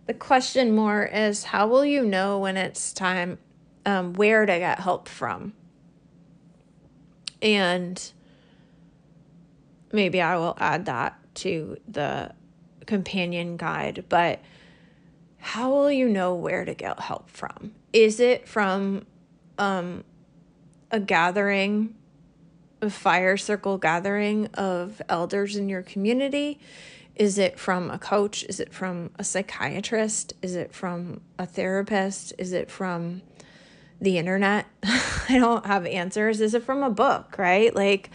The 0.08 0.14
question 0.14 0.74
more 0.74 1.04
is 1.04 1.44
how 1.44 1.66
will 1.68 1.84
you 1.84 2.02
know 2.02 2.38
when 2.38 2.56
it's 2.56 2.94
time, 2.94 3.36
um, 3.84 4.14
where 4.14 4.46
to 4.46 4.58
get 4.58 4.80
help 4.80 5.06
from? 5.06 5.52
And 7.42 8.12
maybe 9.92 10.22
I 10.22 10.38
will 10.38 10.56
add 10.58 10.86
that 10.86 11.18
to 11.36 11.76
the 11.86 12.32
companion 12.86 13.58
guide, 13.58 14.06
but 14.08 14.40
how 15.36 15.70
will 15.72 15.92
you 15.92 16.08
know 16.08 16.34
where 16.34 16.64
to 16.64 16.72
get 16.72 16.98
help 17.00 17.28
from? 17.28 17.74
Is 17.92 18.18
it 18.18 18.48
from 18.48 19.04
um, 19.58 20.04
a 20.90 21.00
gathering, 21.00 21.94
a 22.80 22.88
fire 22.88 23.36
circle 23.36 23.76
gathering 23.76 24.46
of 24.54 25.02
elders 25.10 25.54
in 25.54 25.68
your 25.68 25.82
community? 25.82 26.58
Is 27.18 27.36
it 27.36 27.58
from 27.58 27.90
a 27.90 27.98
coach? 27.98 28.44
Is 28.44 28.60
it 28.60 28.72
from 28.72 29.10
a 29.18 29.24
psychiatrist? 29.24 30.34
Is 30.40 30.54
it 30.54 30.72
from 30.72 31.20
a 31.36 31.46
therapist? 31.46 32.32
Is 32.38 32.52
it 32.52 32.70
from 32.70 33.22
the 34.00 34.18
internet? 34.18 34.66
I 34.84 35.38
don't 35.38 35.66
have 35.66 35.84
answers. 35.84 36.40
Is 36.40 36.54
it 36.54 36.62
from 36.62 36.84
a 36.84 36.90
book, 36.90 37.36
right? 37.36 37.74
Like, 37.74 38.10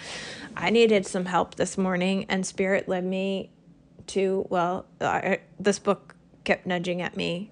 I 0.56 0.70
needed 0.70 1.06
some 1.06 1.26
help 1.26 1.56
this 1.56 1.78
morning, 1.78 2.26
and 2.30 2.46
Spirit 2.46 2.88
led 2.88 3.04
me 3.04 3.52
to, 4.08 4.48
well, 4.50 4.86
I, 5.02 5.40
this 5.60 5.80
book 5.80 6.16
kept 6.46 6.66
nudging 6.66 7.02
at 7.02 7.18
me. 7.18 7.52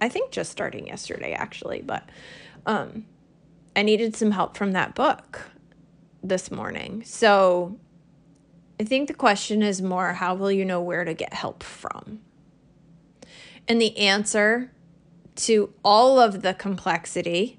I 0.00 0.08
think 0.08 0.30
just 0.30 0.50
starting 0.50 0.86
yesterday, 0.86 1.32
actually, 1.32 1.82
but 1.82 2.08
um, 2.64 3.04
I 3.74 3.82
needed 3.82 4.16
some 4.16 4.30
help 4.30 4.56
from 4.56 4.72
that 4.72 4.94
book 4.94 5.42
this 6.22 6.50
morning. 6.50 7.02
So 7.04 7.78
I 8.78 8.84
think 8.84 9.08
the 9.08 9.14
question 9.14 9.62
is 9.62 9.80
more 9.80 10.14
how 10.14 10.34
will 10.34 10.52
you 10.52 10.64
know 10.64 10.80
where 10.80 11.04
to 11.04 11.14
get 11.14 11.32
help 11.32 11.62
from? 11.62 12.20
And 13.68 13.80
the 13.80 13.96
answer 13.96 14.70
to 15.36 15.72
all 15.84 16.18
of 16.20 16.42
the 16.42 16.54
complexity 16.54 17.58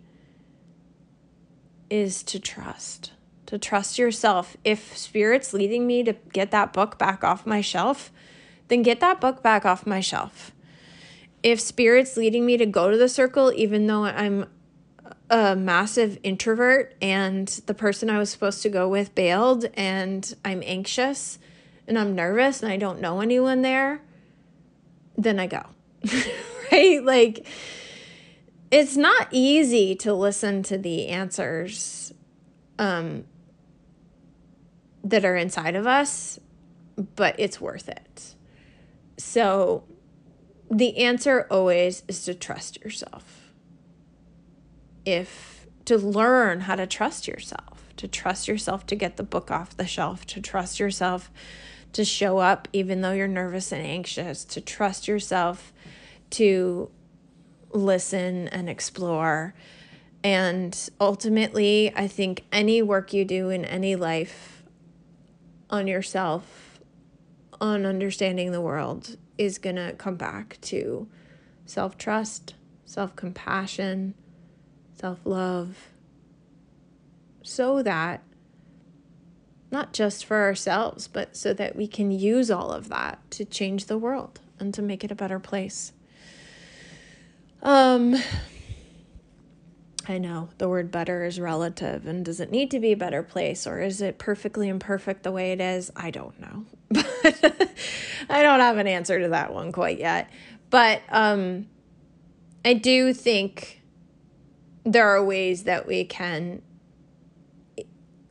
is 1.89 2.23
to 2.23 2.39
trust. 2.39 3.13
To 3.47 3.57
trust 3.57 3.97
yourself. 3.97 4.57
If 4.63 4.97
spirit's 4.97 5.53
leading 5.53 5.87
me 5.87 6.03
to 6.03 6.13
get 6.33 6.51
that 6.51 6.73
book 6.73 6.97
back 6.97 7.23
off 7.23 7.45
my 7.45 7.61
shelf, 7.61 8.11
then 8.67 8.81
get 8.81 8.99
that 8.99 9.21
book 9.21 9.41
back 9.41 9.65
off 9.65 9.85
my 9.85 10.01
shelf. 10.01 10.51
If 11.43 11.61
spirit's 11.61 12.17
leading 12.17 12.45
me 12.45 12.57
to 12.57 12.65
go 12.65 12.91
to 12.91 12.97
the 12.97 13.07
circle, 13.07 13.53
even 13.55 13.87
though 13.87 14.03
I'm 14.03 14.47
a 15.29 15.55
massive 15.55 16.17
introvert 16.23 16.95
and 17.01 17.47
the 17.65 17.73
person 17.73 18.09
I 18.09 18.17
was 18.17 18.29
supposed 18.29 18.61
to 18.61 18.69
go 18.69 18.87
with 18.87 19.13
bailed 19.13 19.65
and 19.73 20.33
I'm 20.45 20.63
anxious 20.65 21.37
and 21.87 21.99
I'm 21.99 22.15
nervous 22.15 22.63
and 22.63 22.71
I 22.71 22.77
don't 22.77 23.01
know 23.01 23.19
anyone 23.19 23.61
there, 23.61 24.01
then 25.17 25.39
I 25.39 25.47
go. 25.47 25.63
right? 26.71 27.03
Like 27.03 27.45
it's 28.71 28.95
not 28.95 29.27
easy 29.31 29.95
to 29.95 30.13
listen 30.13 30.63
to 30.63 30.77
the 30.77 31.07
answers 31.07 32.13
um 32.79 33.25
that 35.03 35.23
are 35.23 35.35
inside 35.35 35.75
of 35.75 35.87
us, 35.87 36.39
but 37.15 37.35
it's 37.37 37.61
worth 37.61 37.87
it. 37.87 38.35
So 39.17 39.83
the 40.69 40.97
answer 40.97 41.47
always 41.49 42.03
is 42.07 42.25
to 42.25 42.33
trust 42.33 42.83
yourself 42.83 43.46
if 45.07 45.65
to 45.85 45.97
learn 45.97 46.61
how 46.61 46.75
to 46.75 46.85
trust 46.85 47.27
yourself, 47.27 47.87
to 47.95 48.07
trust 48.07 48.47
yourself 48.47 48.85
to 48.87 48.95
get 48.95 49.17
the 49.17 49.23
book 49.23 49.49
off 49.49 49.77
the 49.77 49.87
shelf, 49.87 50.25
to 50.27 50.41
trust 50.41 50.79
yourself 50.79 51.31
to 51.93 52.05
show 52.05 52.37
up 52.37 52.67
even 52.73 53.01
though 53.01 53.13
you're 53.13 53.27
nervous 53.27 53.71
and 53.71 53.81
anxious, 53.81 54.43
to 54.45 54.61
trust 54.61 55.07
yourself 55.07 55.73
to 56.29 56.91
listen 57.71 58.47
and 58.49 58.69
explore. 58.69 59.53
And 60.23 60.77
ultimately, 60.99 61.91
I 61.95 62.07
think 62.07 62.45
any 62.51 62.81
work 62.81 63.13
you 63.13 63.23
do 63.23 63.49
in 63.49 63.63
any 63.65 63.95
life 63.95 64.63
on 65.69 65.87
yourself, 65.87 66.79
on 67.59 67.85
understanding 67.85 68.51
the 68.51 68.61
world, 68.61 69.17
is 69.37 69.57
going 69.57 69.77
to 69.77 69.93
come 69.93 70.15
back 70.15 70.59
to 70.61 71.07
self 71.65 71.97
trust, 71.97 72.55
self 72.85 73.15
compassion, 73.15 74.13
self 74.97 75.19
love, 75.25 75.89
so 77.43 77.81
that 77.83 78.23
not 79.71 79.93
just 79.93 80.25
for 80.25 80.43
ourselves, 80.43 81.07
but 81.07 81.35
so 81.35 81.53
that 81.53 81.75
we 81.75 81.87
can 81.87 82.11
use 82.11 82.49
all 82.49 82.71
of 82.71 82.89
that 82.89 83.19
to 83.31 83.45
change 83.45 83.85
the 83.85 83.97
world 83.97 84.39
and 84.59 84.73
to 84.73 84.81
make 84.81 85.03
it 85.03 85.11
a 85.11 85.15
better 85.15 85.39
place. 85.39 85.91
Um, 87.61 88.15
I 90.07 90.17
know 90.19 90.49
the 90.57 90.69
word 90.69 90.89
better 90.89 91.25
is 91.25 91.39
relative, 91.39 92.07
and 92.07 92.23
does 92.23 92.39
it 92.39 92.49
need 92.49 92.71
to 92.71 92.79
be 92.79 92.93
a 92.93 92.97
better 92.97 93.23
place, 93.23 93.67
or 93.67 93.81
is 93.81 94.01
it 94.01 94.17
perfectly 94.17 94.69
imperfect 94.69 95.23
the 95.23 95.31
way 95.31 95.51
it 95.51 95.59
is? 95.59 95.91
I 95.95 96.11
don't 96.11 96.39
know. 96.39 96.65
But 97.23 97.69
I 98.29 98.41
don't 98.41 98.59
have 98.59 98.77
an 98.77 98.87
answer 98.87 99.19
to 99.19 99.29
that 99.29 99.53
one 99.53 99.71
quite 99.71 99.99
yet. 99.99 100.29
But 100.69 101.01
um, 101.09 101.67
I 102.63 102.73
do 102.73 103.13
think 103.13 103.81
there 104.91 105.09
are 105.09 105.23
ways 105.23 105.63
that 105.63 105.85
we 105.85 106.05
can, 106.05 106.61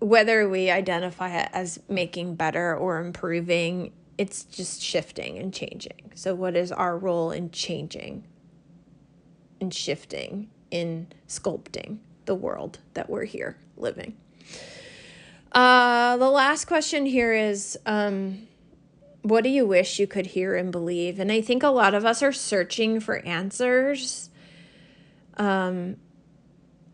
whether 0.01 0.49
we 0.49 0.71
identify 0.71 1.41
it 1.41 1.49
as 1.53 1.81
making 1.89 2.35
better 2.35 2.77
or 2.77 2.99
improving, 2.99 3.93
it's 4.19 4.45
just 4.45 4.83
shifting 4.83 5.39
and 5.39 5.53
changing. 5.53 6.13
So, 6.15 6.35
what 6.35 6.57
is 6.57 6.73
our 6.73 6.99
role 6.99 7.31
in 7.31 7.51
changing 7.51 8.25
and 9.61 9.73
shifting? 9.73 10.49
in 10.71 11.09
sculpting 11.29 11.99
the 12.25 12.35
world 12.35 12.79
that 12.95 13.09
we're 13.09 13.25
here 13.25 13.57
living. 13.77 14.17
Uh, 15.53 16.17
the 16.17 16.29
last 16.29 16.67
question 16.67 17.07
here 17.07 17.33
is 17.33 17.79
um, 17.87 18.47
what 19.23 19.45
do 19.45 19.51
you 19.51 19.67
wish 19.67 19.99
you 19.99 20.07
could 20.07 20.27
hear 20.27 20.55
and 20.55 20.71
believe? 20.73 21.19
And 21.19 21.31
I 21.31 21.41
think 21.41 21.63
a 21.63 21.69
lot 21.69 21.95
of 21.95 22.05
us 22.05 22.23
are 22.23 22.33
searching 22.33 23.01
for 23.01 23.19
answers. 23.19 24.29
Um, 25.37 25.97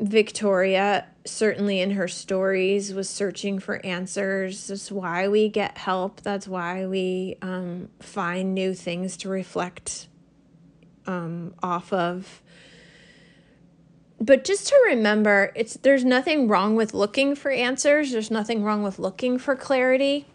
Victoria, 0.03 1.07
certainly 1.25 1.81
in 1.81 1.93
her 1.93 2.09
stories, 2.09 2.93
was 2.93 3.09
searching 3.09 3.59
for 3.59 3.85
answers. 3.87 4.67
That's 4.67 4.91
why 4.91 5.29
we 5.29 5.49
get 5.49 5.79
help. 5.79 6.21
That's 6.23 6.49
why 6.49 6.87
we 6.87 7.37
um, 7.41 7.89
find 8.01 8.55
new 8.55 8.75
things 8.75 9.17
to 9.19 9.29
reflect 9.29 10.09
um, 11.07 11.55
off 11.63 11.93
of 11.93 12.43
but 14.23 14.45
just 14.45 14.69
to 14.69 14.81
remember 14.87 15.51
it's 15.57 15.75
there's 15.79 16.05
nothing 16.05 16.47
wrong 16.47 16.77
with 16.77 16.95
looking 16.95 17.35
for 17.35 17.51
answers 17.51 18.13
there's 18.13 18.31
nothing 18.31 18.63
wrong 18.63 18.83
with 18.83 18.99
looking 18.99 19.37
for 19.37 19.57
clarity 19.57 20.27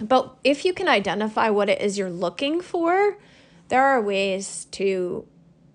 but 0.00 0.36
if 0.44 0.64
you 0.64 0.72
can 0.72 0.88
identify 0.88 1.50
what 1.50 1.68
it 1.68 1.80
is 1.80 1.98
you're 1.98 2.08
looking 2.08 2.60
for 2.60 3.18
there 3.68 3.82
are 3.82 4.00
ways 4.00 4.66
to 4.70 5.26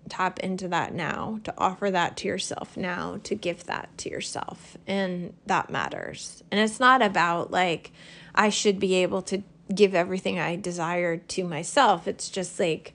tap 0.08 0.38
into 0.40 0.68
that 0.68 0.94
now 0.94 1.38
to 1.44 1.52
offer 1.58 1.90
that 1.90 2.16
to 2.16 2.28
yourself 2.28 2.76
now 2.76 3.18
to 3.22 3.34
give 3.34 3.64
that 3.64 3.88
to 3.98 4.10
yourself 4.10 4.76
and 4.86 5.34
that 5.46 5.70
matters 5.70 6.42
and 6.50 6.60
it's 6.60 6.80
not 6.80 7.02
about 7.02 7.50
like 7.50 7.92
i 8.34 8.48
should 8.48 8.78
be 8.78 8.94
able 8.94 9.22
to 9.22 9.42
give 9.74 9.94
everything 9.94 10.38
i 10.38 10.56
desire 10.56 11.16
to 11.16 11.44
myself 11.44 12.08
it's 12.08 12.28
just 12.28 12.58
like 12.58 12.94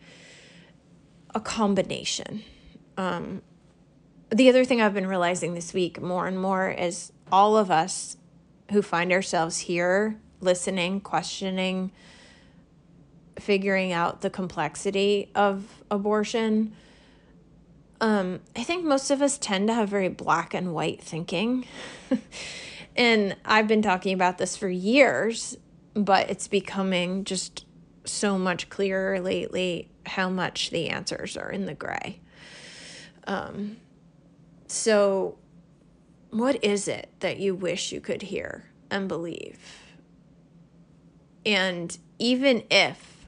a 1.35 1.39
combination 1.39 2.43
um, 2.97 3.41
the 4.33 4.49
other 4.49 4.65
thing 4.65 4.81
I've 4.81 4.93
been 4.93 5.07
realizing 5.07 5.53
this 5.53 5.73
week 5.73 6.01
more 6.01 6.27
and 6.27 6.39
more 6.39 6.69
is 6.69 7.11
all 7.31 7.57
of 7.57 7.69
us 7.69 8.17
who 8.71 8.81
find 8.81 9.11
ourselves 9.11 9.59
here 9.59 10.19
listening, 10.41 10.99
questioning, 11.01 11.91
figuring 13.39 13.91
out 13.91 14.21
the 14.21 14.29
complexity 14.29 15.29
of 15.35 15.83
abortion. 15.89 16.75
Um, 18.03 18.41
I 18.53 18.63
think 18.65 18.83
most 18.83 19.11
of 19.11 19.21
us 19.21 19.37
tend 19.37 19.69
to 19.69 19.73
have 19.73 19.87
very 19.87 20.09
black 20.09 20.53
and 20.53 20.73
white 20.73 21.01
thinking. 21.01 21.65
and 22.97 23.37
I've 23.45 23.69
been 23.69 23.81
talking 23.81 24.13
about 24.13 24.37
this 24.37 24.57
for 24.57 24.67
years, 24.67 25.55
but 25.93 26.29
it's 26.29 26.49
becoming 26.49 27.23
just 27.23 27.65
so 28.03 28.37
much 28.37 28.67
clearer 28.67 29.21
lately 29.21 29.89
how 30.05 30.29
much 30.29 30.69
the 30.69 30.89
answers 30.89 31.37
are 31.37 31.49
in 31.49 31.65
the 31.65 31.73
gray. 31.73 32.19
Um, 33.25 33.77
so, 34.67 35.37
what 36.29 36.61
is 36.61 36.89
it 36.89 37.09
that 37.21 37.39
you 37.39 37.55
wish 37.55 37.93
you 37.93 38.01
could 38.01 38.23
hear 38.23 38.65
and 38.91 39.07
believe? 39.07 39.61
And 41.45 41.97
even 42.19 42.63
if 42.69 43.27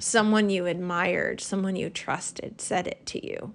someone 0.00 0.50
you 0.50 0.66
admired, 0.66 1.40
someone 1.40 1.76
you 1.76 1.88
trusted 1.88 2.60
said 2.60 2.88
it 2.88 3.06
to 3.06 3.24
you, 3.24 3.54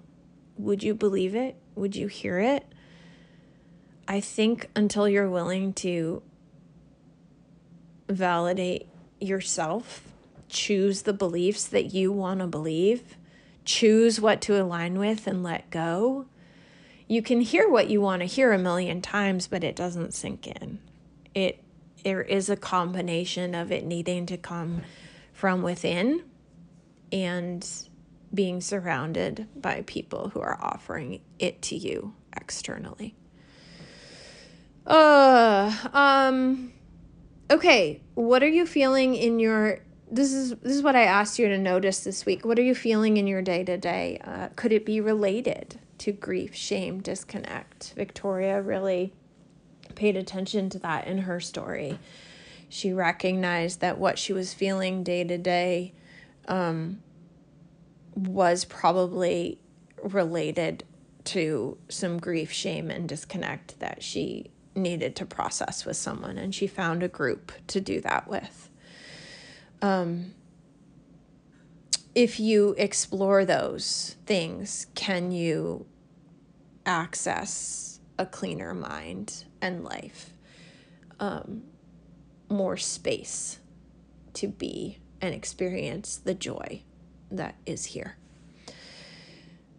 would 0.58 0.82
you 0.82 0.94
believe 0.94 1.34
it? 1.34 1.56
Would 1.74 1.96
you 1.96 2.08
hear 2.08 2.38
it? 2.38 2.66
I 4.06 4.20
think 4.20 4.68
until 4.74 5.08
you're 5.08 5.30
willing 5.30 5.72
to 5.74 6.22
validate 8.08 8.88
yourself, 9.20 10.02
choose 10.48 11.02
the 11.02 11.12
beliefs 11.12 11.66
that 11.66 11.92
you 11.94 12.10
want 12.10 12.40
to 12.40 12.46
believe, 12.46 13.16
choose 13.64 14.20
what 14.20 14.40
to 14.42 14.60
align 14.60 14.98
with 14.98 15.26
and 15.26 15.42
let 15.42 15.70
go, 15.70 16.26
you 17.08 17.22
can 17.22 17.40
hear 17.40 17.68
what 17.68 17.88
you 17.88 18.00
want 18.00 18.20
to 18.20 18.26
hear 18.26 18.52
a 18.52 18.58
million 18.58 19.00
times, 19.00 19.46
but 19.46 19.64
it 19.64 19.74
doesn't 19.74 20.12
sink 20.14 20.46
in. 20.46 20.78
It 21.34 21.62
there 22.04 22.22
is 22.22 22.48
a 22.48 22.56
combination 22.56 23.54
of 23.54 23.72
it 23.72 23.84
needing 23.84 24.24
to 24.26 24.36
come 24.36 24.82
from 25.32 25.62
within 25.62 26.22
and 27.10 27.68
being 28.32 28.60
surrounded 28.60 29.48
by 29.56 29.82
people 29.86 30.30
who 30.30 30.40
are 30.40 30.58
offering 30.60 31.20
it 31.38 31.62
to 31.62 31.76
you 31.76 32.14
externally. 32.36 33.14
Uh 34.86 35.74
um 35.92 36.72
okay, 37.50 38.00
what 38.14 38.42
are 38.42 38.48
you 38.48 38.66
feeling 38.66 39.14
in 39.14 39.38
your 39.38 39.80
this 40.10 40.32
is 40.32 40.50
this 40.56 40.74
is 40.74 40.82
what 40.82 40.96
I 40.96 41.04
asked 41.04 41.38
you 41.38 41.48
to 41.48 41.58
notice 41.58 42.00
this 42.00 42.24
week. 42.24 42.44
What 42.44 42.58
are 42.58 42.62
you 42.62 42.74
feeling 42.74 43.16
in 43.16 43.26
your 43.26 43.42
day 43.42 43.64
to 43.64 43.76
day? 43.76 44.20
Could 44.56 44.72
it 44.72 44.86
be 44.86 45.00
related 45.00 45.78
to 45.98 46.12
grief, 46.12 46.54
shame, 46.54 47.00
disconnect. 47.00 47.92
Victoria 47.96 48.62
really 48.62 49.12
paid 49.94 50.16
attention 50.16 50.70
to 50.70 50.78
that 50.78 51.06
in 51.06 51.18
her 51.18 51.40
story. 51.40 51.98
She 52.68 52.92
recognized 52.92 53.80
that 53.80 53.98
what 53.98 54.18
she 54.18 54.32
was 54.32 54.54
feeling 54.54 55.02
day 55.02 55.24
to 55.24 55.38
day 55.38 55.92
um, 56.46 57.02
was 58.26 58.64
probably 58.64 59.60
related 60.02 60.84
to 61.24 61.78
some 61.88 62.18
grief, 62.18 62.50
shame, 62.50 62.90
and 62.90 63.08
disconnect 63.08 63.78
that 63.80 64.02
she 64.02 64.50
needed 64.74 65.14
to 65.16 65.26
process 65.26 65.84
with 65.84 65.96
someone, 65.96 66.38
and 66.38 66.54
she 66.54 66.66
found 66.66 67.02
a 67.02 67.08
group 67.08 67.52
to 67.68 67.80
do 67.80 68.00
that 68.00 68.28
with. 68.28 68.70
Um, 69.82 70.34
if 72.14 72.40
you 72.40 72.74
explore 72.78 73.44
those 73.44 74.16
things, 74.26 74.86
can 74.94 75.30
you 75.30 75.86
access 76.86 78.00
a 78.18 78.26
cleaner 78.26 78.74
mind 78.74 79.44
and 79.60 79.84
life? 79.84 80.32
Um, 81.20 81.62
more 82.48 82.76
space 82.76 83.60
to 84.34 84.48
be 84.48 84.98
and 85.20 85.34
experience 85.34 86.16
the 86.16 86.34
joy 86.34 86.82
that 87.30 87.54
is 87.66 87.86
here. 87.86 88.16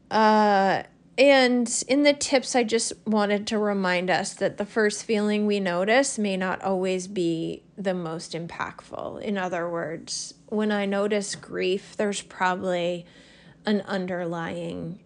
Uh, 0.09 0.83
and 1.17 1.83
in 1.89 2.03
the 2.03 2.13
tips, 2.13 2.55
I 2.55 2.63
just 2.63 2.93
wanted 3.05 3.45
to 3.47 3.57
remind 3.57 4.09
us 4.09 4.33
that 4.35 4.57
the 4.57 4.65
first 4.65 5.03
feeling 5.03 5.45
we 5.45 5.59
notice 5.59 6.17
may 6.17 6.37
not 6.37 6.61
always 6.61 7.07
be 7.07 7.63
the 7.77 7.93
most 7.93 8.31
impactful. 8.31 9.21
In 9.21 9.37
other 9.37 9.69
words, 9.69 10.33
when 10.47 10.71
I 10.71 10.85
notice 10.85 11.35
grief, 11.35 11.95
there's 11.97 12.21
probably 12.21 13.05
an 13.65 13.81
underlying, 13.81 14.99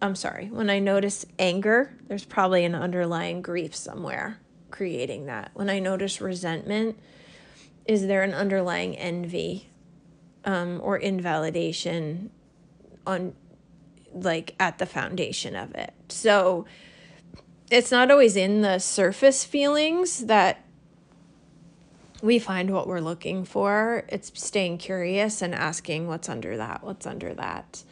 I'm 0.00 0.14
sorry, 0.14 0.46
when 0.46 0.70
I 0.70 0.78
notice 0.78 1.26
anger, 1.38 1.98
there's 2.06 2.24
probably 2.24 2.64
an 2.64 2.76
underlying 2.76 3.42
grief 3.42 3.74
somewhere 3.74 4.38
creating 4.70 5.26
that. 5.26 5.50
When 5.54 5.68
I 5.68 5.80
notice 5.80 6.20
resentment, 6.20 6.96
is 7.86 8.06
there 8.06 8.22
an 8.22 8.34
underlying 8.34 8.96
envy 8.96 9.70
um, 10.48 10.80
or 10.82 10.96
invalidation 10.96 12.30
on 13.06 13.34
like 14.14 14.54
at 14.58 14.78
the 14.78 14.86
foundation 14.86 15.54
of 15.54 15.74
it. 15.74 15.92
So 16.08 16.64
it's 17.70 17.90
not 17.90 18.10
always 18.10 18.34
in 18.34 18.62
the 18.62 18.78
surface 18.78 19.44
feelings 19.44 20.24
that 20.24 20.64
we 22.22 22.38
find 22.38 22.72
what 22.72 22.88
we're 22.88 23.00
looking 23.00 23.44
for. 23.44 24.04
It's 24.08 24.32
staying 24.42 24.78
curious 24.78 25.42
and 25.42 25.54
asking 25.54 26.08
what's 26.08 26.30
under 26.30 26.56
that, 26.56 26.82
what's 26.82 27.06
under 27.06 27.34
that. 27.34 27.84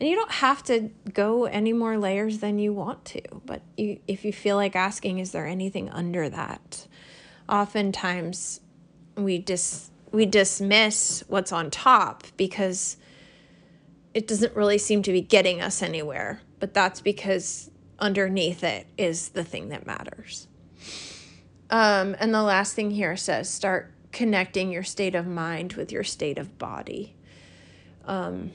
And 0.00 0.08
you 0.08 0.16
don't 0.16 0.32
have 0.32 0.62
to 0.64 0.90
go 1.12 1.44
any 1.44 1.74
more 1.74 1.98
layers 1.98 2.38
than 2.38 2.58
you 2.58 2.72
want 2.72 3.04
to, 3.06 3.20
but 3.44 3.60
you, 3.76 4.00
if 4.08 4.24
you 4.24 4.32
feel 4.32 4.56
like 4.56 4.74
asking, 4.74 5.18
is 5.18 5.32
there 5.32 5.46
anything 5.46 5.90
under 5.90 6.30
that? 6.30 6.86
Oftentimes 7.48 8.60
we 9.14 9.40
just 9.40 9.92
we 10.12 10.26
dismiss 10.26 11.22
what's 11.28 11.52
on 11.52 11.70
top 11.70 12.24
because 12.36 12.96
it 14.14 14.26
doesn't 14.26 14.54
really 14.56 14.78
seem 14.78 15.02
to 15.02 15.12
be 15.12 15.20
getting 15.20 15.60
us 15.60 15.82
anywhere. 15.82 16.40
But 16.60 16.74
that's 16.74 17.00
because 17.00 17.70
underneath 17.98 18.64
it 18.64 18.86
is 18.96 19.30
the 19.30 19.44
thing 19.44 19.68
that 19.68 19.86
matters. 19.86 20.48
Um, 21.70 22.16
and 22.18 22.34
the 22.34 22.42
last 22.42 22.74
thing 22.74 22.90
here 22.90 23.16
says 23.16 23.50
start 23.50 23.92
connecting 24.12 24.72
your 24.72 24.82
state 24.82 25.14
of 25.14 25.26
mind 25.26 25.74
with 25.74 25.92
your 25.92 26.04
state 26.04 26.38
of 26.38 26.58
body. 26.58 27.14
Um, 28.06 28.52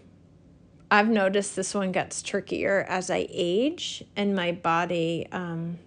I've 0.89 1.09
noticed 1.09 1.55
this 1.55 1.73
one 1.73 1.91
gets 1.91 2.21
trickier 2.21 2.85
as 2.87 3.09
I 3.09 3.27
age, 3.29 4.03
and 4.15 4.35
my 4.35 4.51
body, 4.51 5.27
um, 5.31 5.79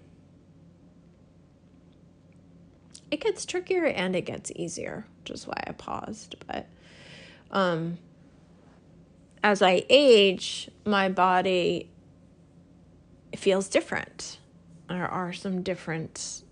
it 3.17 3.23
gets 3.23 3.47
trickier 3.47 3.87
and 3.87 4.15
it 4.15 4.27
gets 4.27 4.53
easier, 4.55 5.07
which 5.23 5.31
is 5.31 5.47
why 5.47 5.59
I 5.67 5.73
paused. 5.73 6.35
But 6.47 6.67
um, 7.51 7.97
as 9.43 9.63
I 9.63 9.85
age, 9.89 10.71
my 10.85 11.09
body 11.09 11.89
feels 13.35 13.69
different. 13.69 14.39
There 14.91 15.09
are 15.09 15.33
some 15.33 15.63
different 15.63 16.43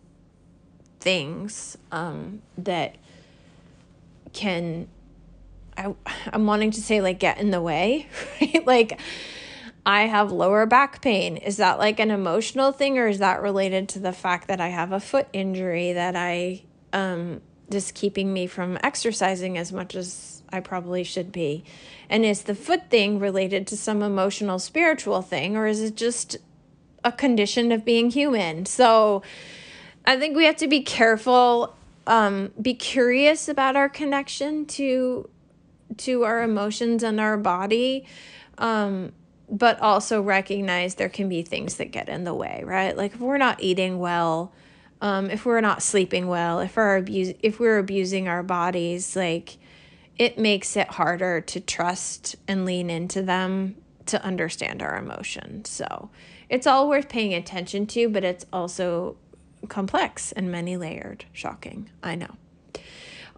things 1.01 1.77
um, 1.93 2.41
that 2.57 2.97
can 4.33 4.89
I 5.77 5.95
I'm 6.33 6.47
wanting 6.47 6.71
to 6.71 6.81
say 6.81 7.03
like 7.03 7.19
get 7.19 7.37
in 7.39 7.51
the 7.51 7.61
way, 7.61 8.09
right? 8.41 8.67
Like 8.67 8.99
I 9.87 10.03
have 10.03 10.33
lower 10.33 10.65
back 10.67 11.03
pain. 11.03 11.37
Is 11.37 11.59
that 11.59 11.79
like 11.79 12.01
an 12.01 12.11
emotional 12.11 12.73
thing 12.73 12.99
or 12.99 13.07
is 13.07 13.19
that 13.19 13.43
related 13.43 13.89
to 13.91 13.99
the 13.99 14.13
fact 14.13 14.49
that 14.49 14.61
I 14.61 14.69
have 14.69 14.93
a 14.93 15.01
foot 15.01 15.29
injury 15.33 15.93
that 15.93 16.17
I 16.17 16.63
um 16.93 17.41
just 17.71 17.95
keeping 17.95 18.33
me 18.33 18.47
from 18.47 18.79
exercising 18.83 19.57
as 19.59 19.73
much 19.73 19.95
as 19.95 20.43
I 20.51 20.61
probably 20.61 21.05
should 21.05 21.33
be? 21.33 21.65
And 22.09 22.25
is 22.25 22.43
the 22.43 22.55
foot 22.55 22.89
thing 22.89 23.19
related 23.19 23.67
to 23.69 23.77
some 23.77 24.03
emotional 24.03 24.59
spiritual 24.59 25.21
thing 25.21 25.57
or 25.57 25.67
is 25.67 25.83
it 25.83 25.97
just 25.97 26.39
a 27.05 27.13
condition 27.13 27.71
of 27.71 27.85
being 27.85 28.11
human? 28.11 28.65
So 28.65 29.23
I 30.07 30.19
think 30.19 30.35
we 30.35 30.47
have 30.47 30.57
to 30.57 30.69
be 30.69 30.81
careful 30.81 31.77
um 32.07 32.53
be 32.61 32.75
curious 32.75 33.49
about 33.49 33.77
our 33.77 33.91
connection 33.91 34.65
to 34.67 35.29
to 35.99 36.25
our 36.25 36.43
emotions 36.43 37.03
and 37.03 37.21
our 37.21 37.37
body 37.37 38.07
um 38.59 39.13
but 39.49 39.81
also 39.81 40.23
recognize 40.23 40.95
there 40.95 41.09
can 41.09 41.29
be 41.29 41.43
things 41.43 41.77
that 41.77 41.91
get 41.91 42.09
in 42.09 42.25
the 42.25 42.35
way 42.35 42.63
right? 42.65 42.97
Like 42.97 43.15
if 43.15 43.21
we're 43.21 43.39
not 43.39 43.63
eating 43.63 43.99
well 43.99 44.53
um 45.01 45.31
if 45.31 45.45
we're 45.45 45.61
not 45.61 45.83
sleeping 45.83 46.27
well 46.27 46.61
if 46.61 46.79
our 46.79 46.97
abuse 46.97 47.35
if 47.41 47.61
we're 47.61 47.79
abusing 47.79 48.29
our 48.29 48.43
bodies 48.43 49.17
like 49.17 49.59
it 50.17 50.39
makes 50.39 50.77
it 50.77 50.89
harder 50.89 51.41
to 51.41 51.61
trust 51.61 52.37
and 52.47 52.65
lean 52.65 52.89
into 52.89 53.21
them 53.21 53.75
to 54.07 54.23
understand 54.23 54.83
our 54.83 54.97
emotions. 54.97 55.69
So 55.71 56.11
it's 56.49 56.67
all 56.67 56.89
worth 56.89 57.09
paying 57.09 57.35
attention 57.35 57.87
to 57.89 58.09
but 58.09 58.25
it's 58.25 58.47
also 58.53 59.17
complex 59.69 60.33
and 60.33 60.51
many 60.51 60.77
layered. 60.77 61.25
Shocking. 61.33 61.91
I 62.03 62.15
know 62.15 62.37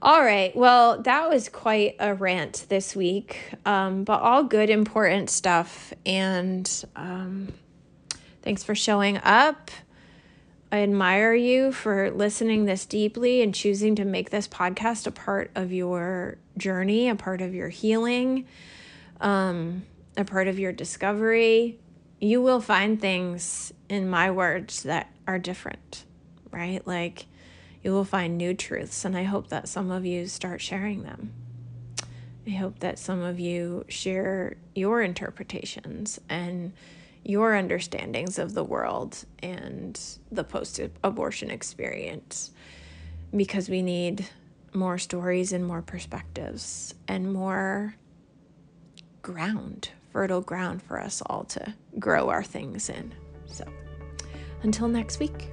all 0.07 0.23
right. 0.23 0.55
Well, 0.55 1.03
that 1.03 1.29
was 1.29 1.49
quite 1.49 1.97
a 1.99 2.15
rant 2.15 2.67
this 2.69 2.95
week, 2.95 3.41
um, 3.65 4.05
but 4.05 4.21
all 4.21 4.45
good, 4.45 4.71
important 4.71 5.31
stuff. 5.31 5.93
And 6.07 6.71
um, 6.95 7.53
thanks 8.43 8.63
for 8.63 8.77
showing 8.77 9.17
up. 9.25 9.73
I 10.71 10.79
admire 10.79 11.35
you 11.35 11.73
for 11.73 12.13
listening 12.13 12.67
this 12.67 12.87
deeply 12.87 13.43
and 13.43 13.53
choosing 13.53 13.97
to 13.97 14.05
make 14.05 14.31
this 14.31 14.47
podcast 14.47 15.09
a 15.09 15.11
part 15.11 15.51
of 15.57 15.73
your 15.73 16.39
journey, 16.57 17.09
a 17.09 17.17
part 17.17 17.41
of 17.41 17.53
your 17.53 17.69
healing, 17.69 18.47
um, 19.21 19.83
a 20.17 20.25
part 20.25 20.47
of 20.47 20.57
your 20.57 20.71
discovery. 20.71 21.81
You 22.21 22.41
will 22.41 22.61
find 22.61 23.01
things, 23.01 23.73
in 23.89 24.09
my 24.09 24.31
words, 24.31 24.85
that 24.85 25.13
are 25.27 25.41
different, 25.41 26.05
right? 26.53 26.87
Like, 26.87 27.27
you 27.87 27.93
will 27.93 28.05
find 28.05 28.37
new 28.37 28.53
truths. 28.53 29.05
And 29.05 29.17
I 29.17 29.23
hope 29.23 29.47
that 29.51 29.69
some 29.69 29.93
of 29.93 30.05
you 30.05 30.27
start 30.27 30.61
sharing 30.61 31.05
them. 31.05 31.33
I 32.45 32.51
hope 32.51 32.81
that 32.81 32.99
some 32.99 33.23
of 33.23 33.39
you 33.39 33.85
share 33.89 34.57
your 34.75 35.03
interpretations 35.03 36.21
and 36.29 36.73
your 37.23 37.55
understandings 37.55 38.41
of 38.41 38.55
the 38.55 38.65
world 38.65 39.25
and 39.41 40.01
the 40.33 40.43
post 40.43 40.81
abortion 41.05 41.49
experience 41.49 42.51
because 43.37 43.69
we 43.69 43.83
need 43.83 44.29
more 44.75 44.99
stories 44.99 45.53
and 45.53 45.65
more 45.65 45.83
perspectives 45.83 46.93
and 47.07 47.33
more 47.33 47.95
ground, 49.23 49.91
fertile 50.11 50.41
ground 50.41 50.83
for 50.83 51.01
us 51.01 51.23
all 51.27 51.45
to 51.45 51.73
grow 52.01 52.31
our 52.31 52.43
things 52.43 52.89
in. 52.89 53.15
So 53.47 53.65
until 54.65 54.89
next 54.89 55.21
week. 55.21 55.53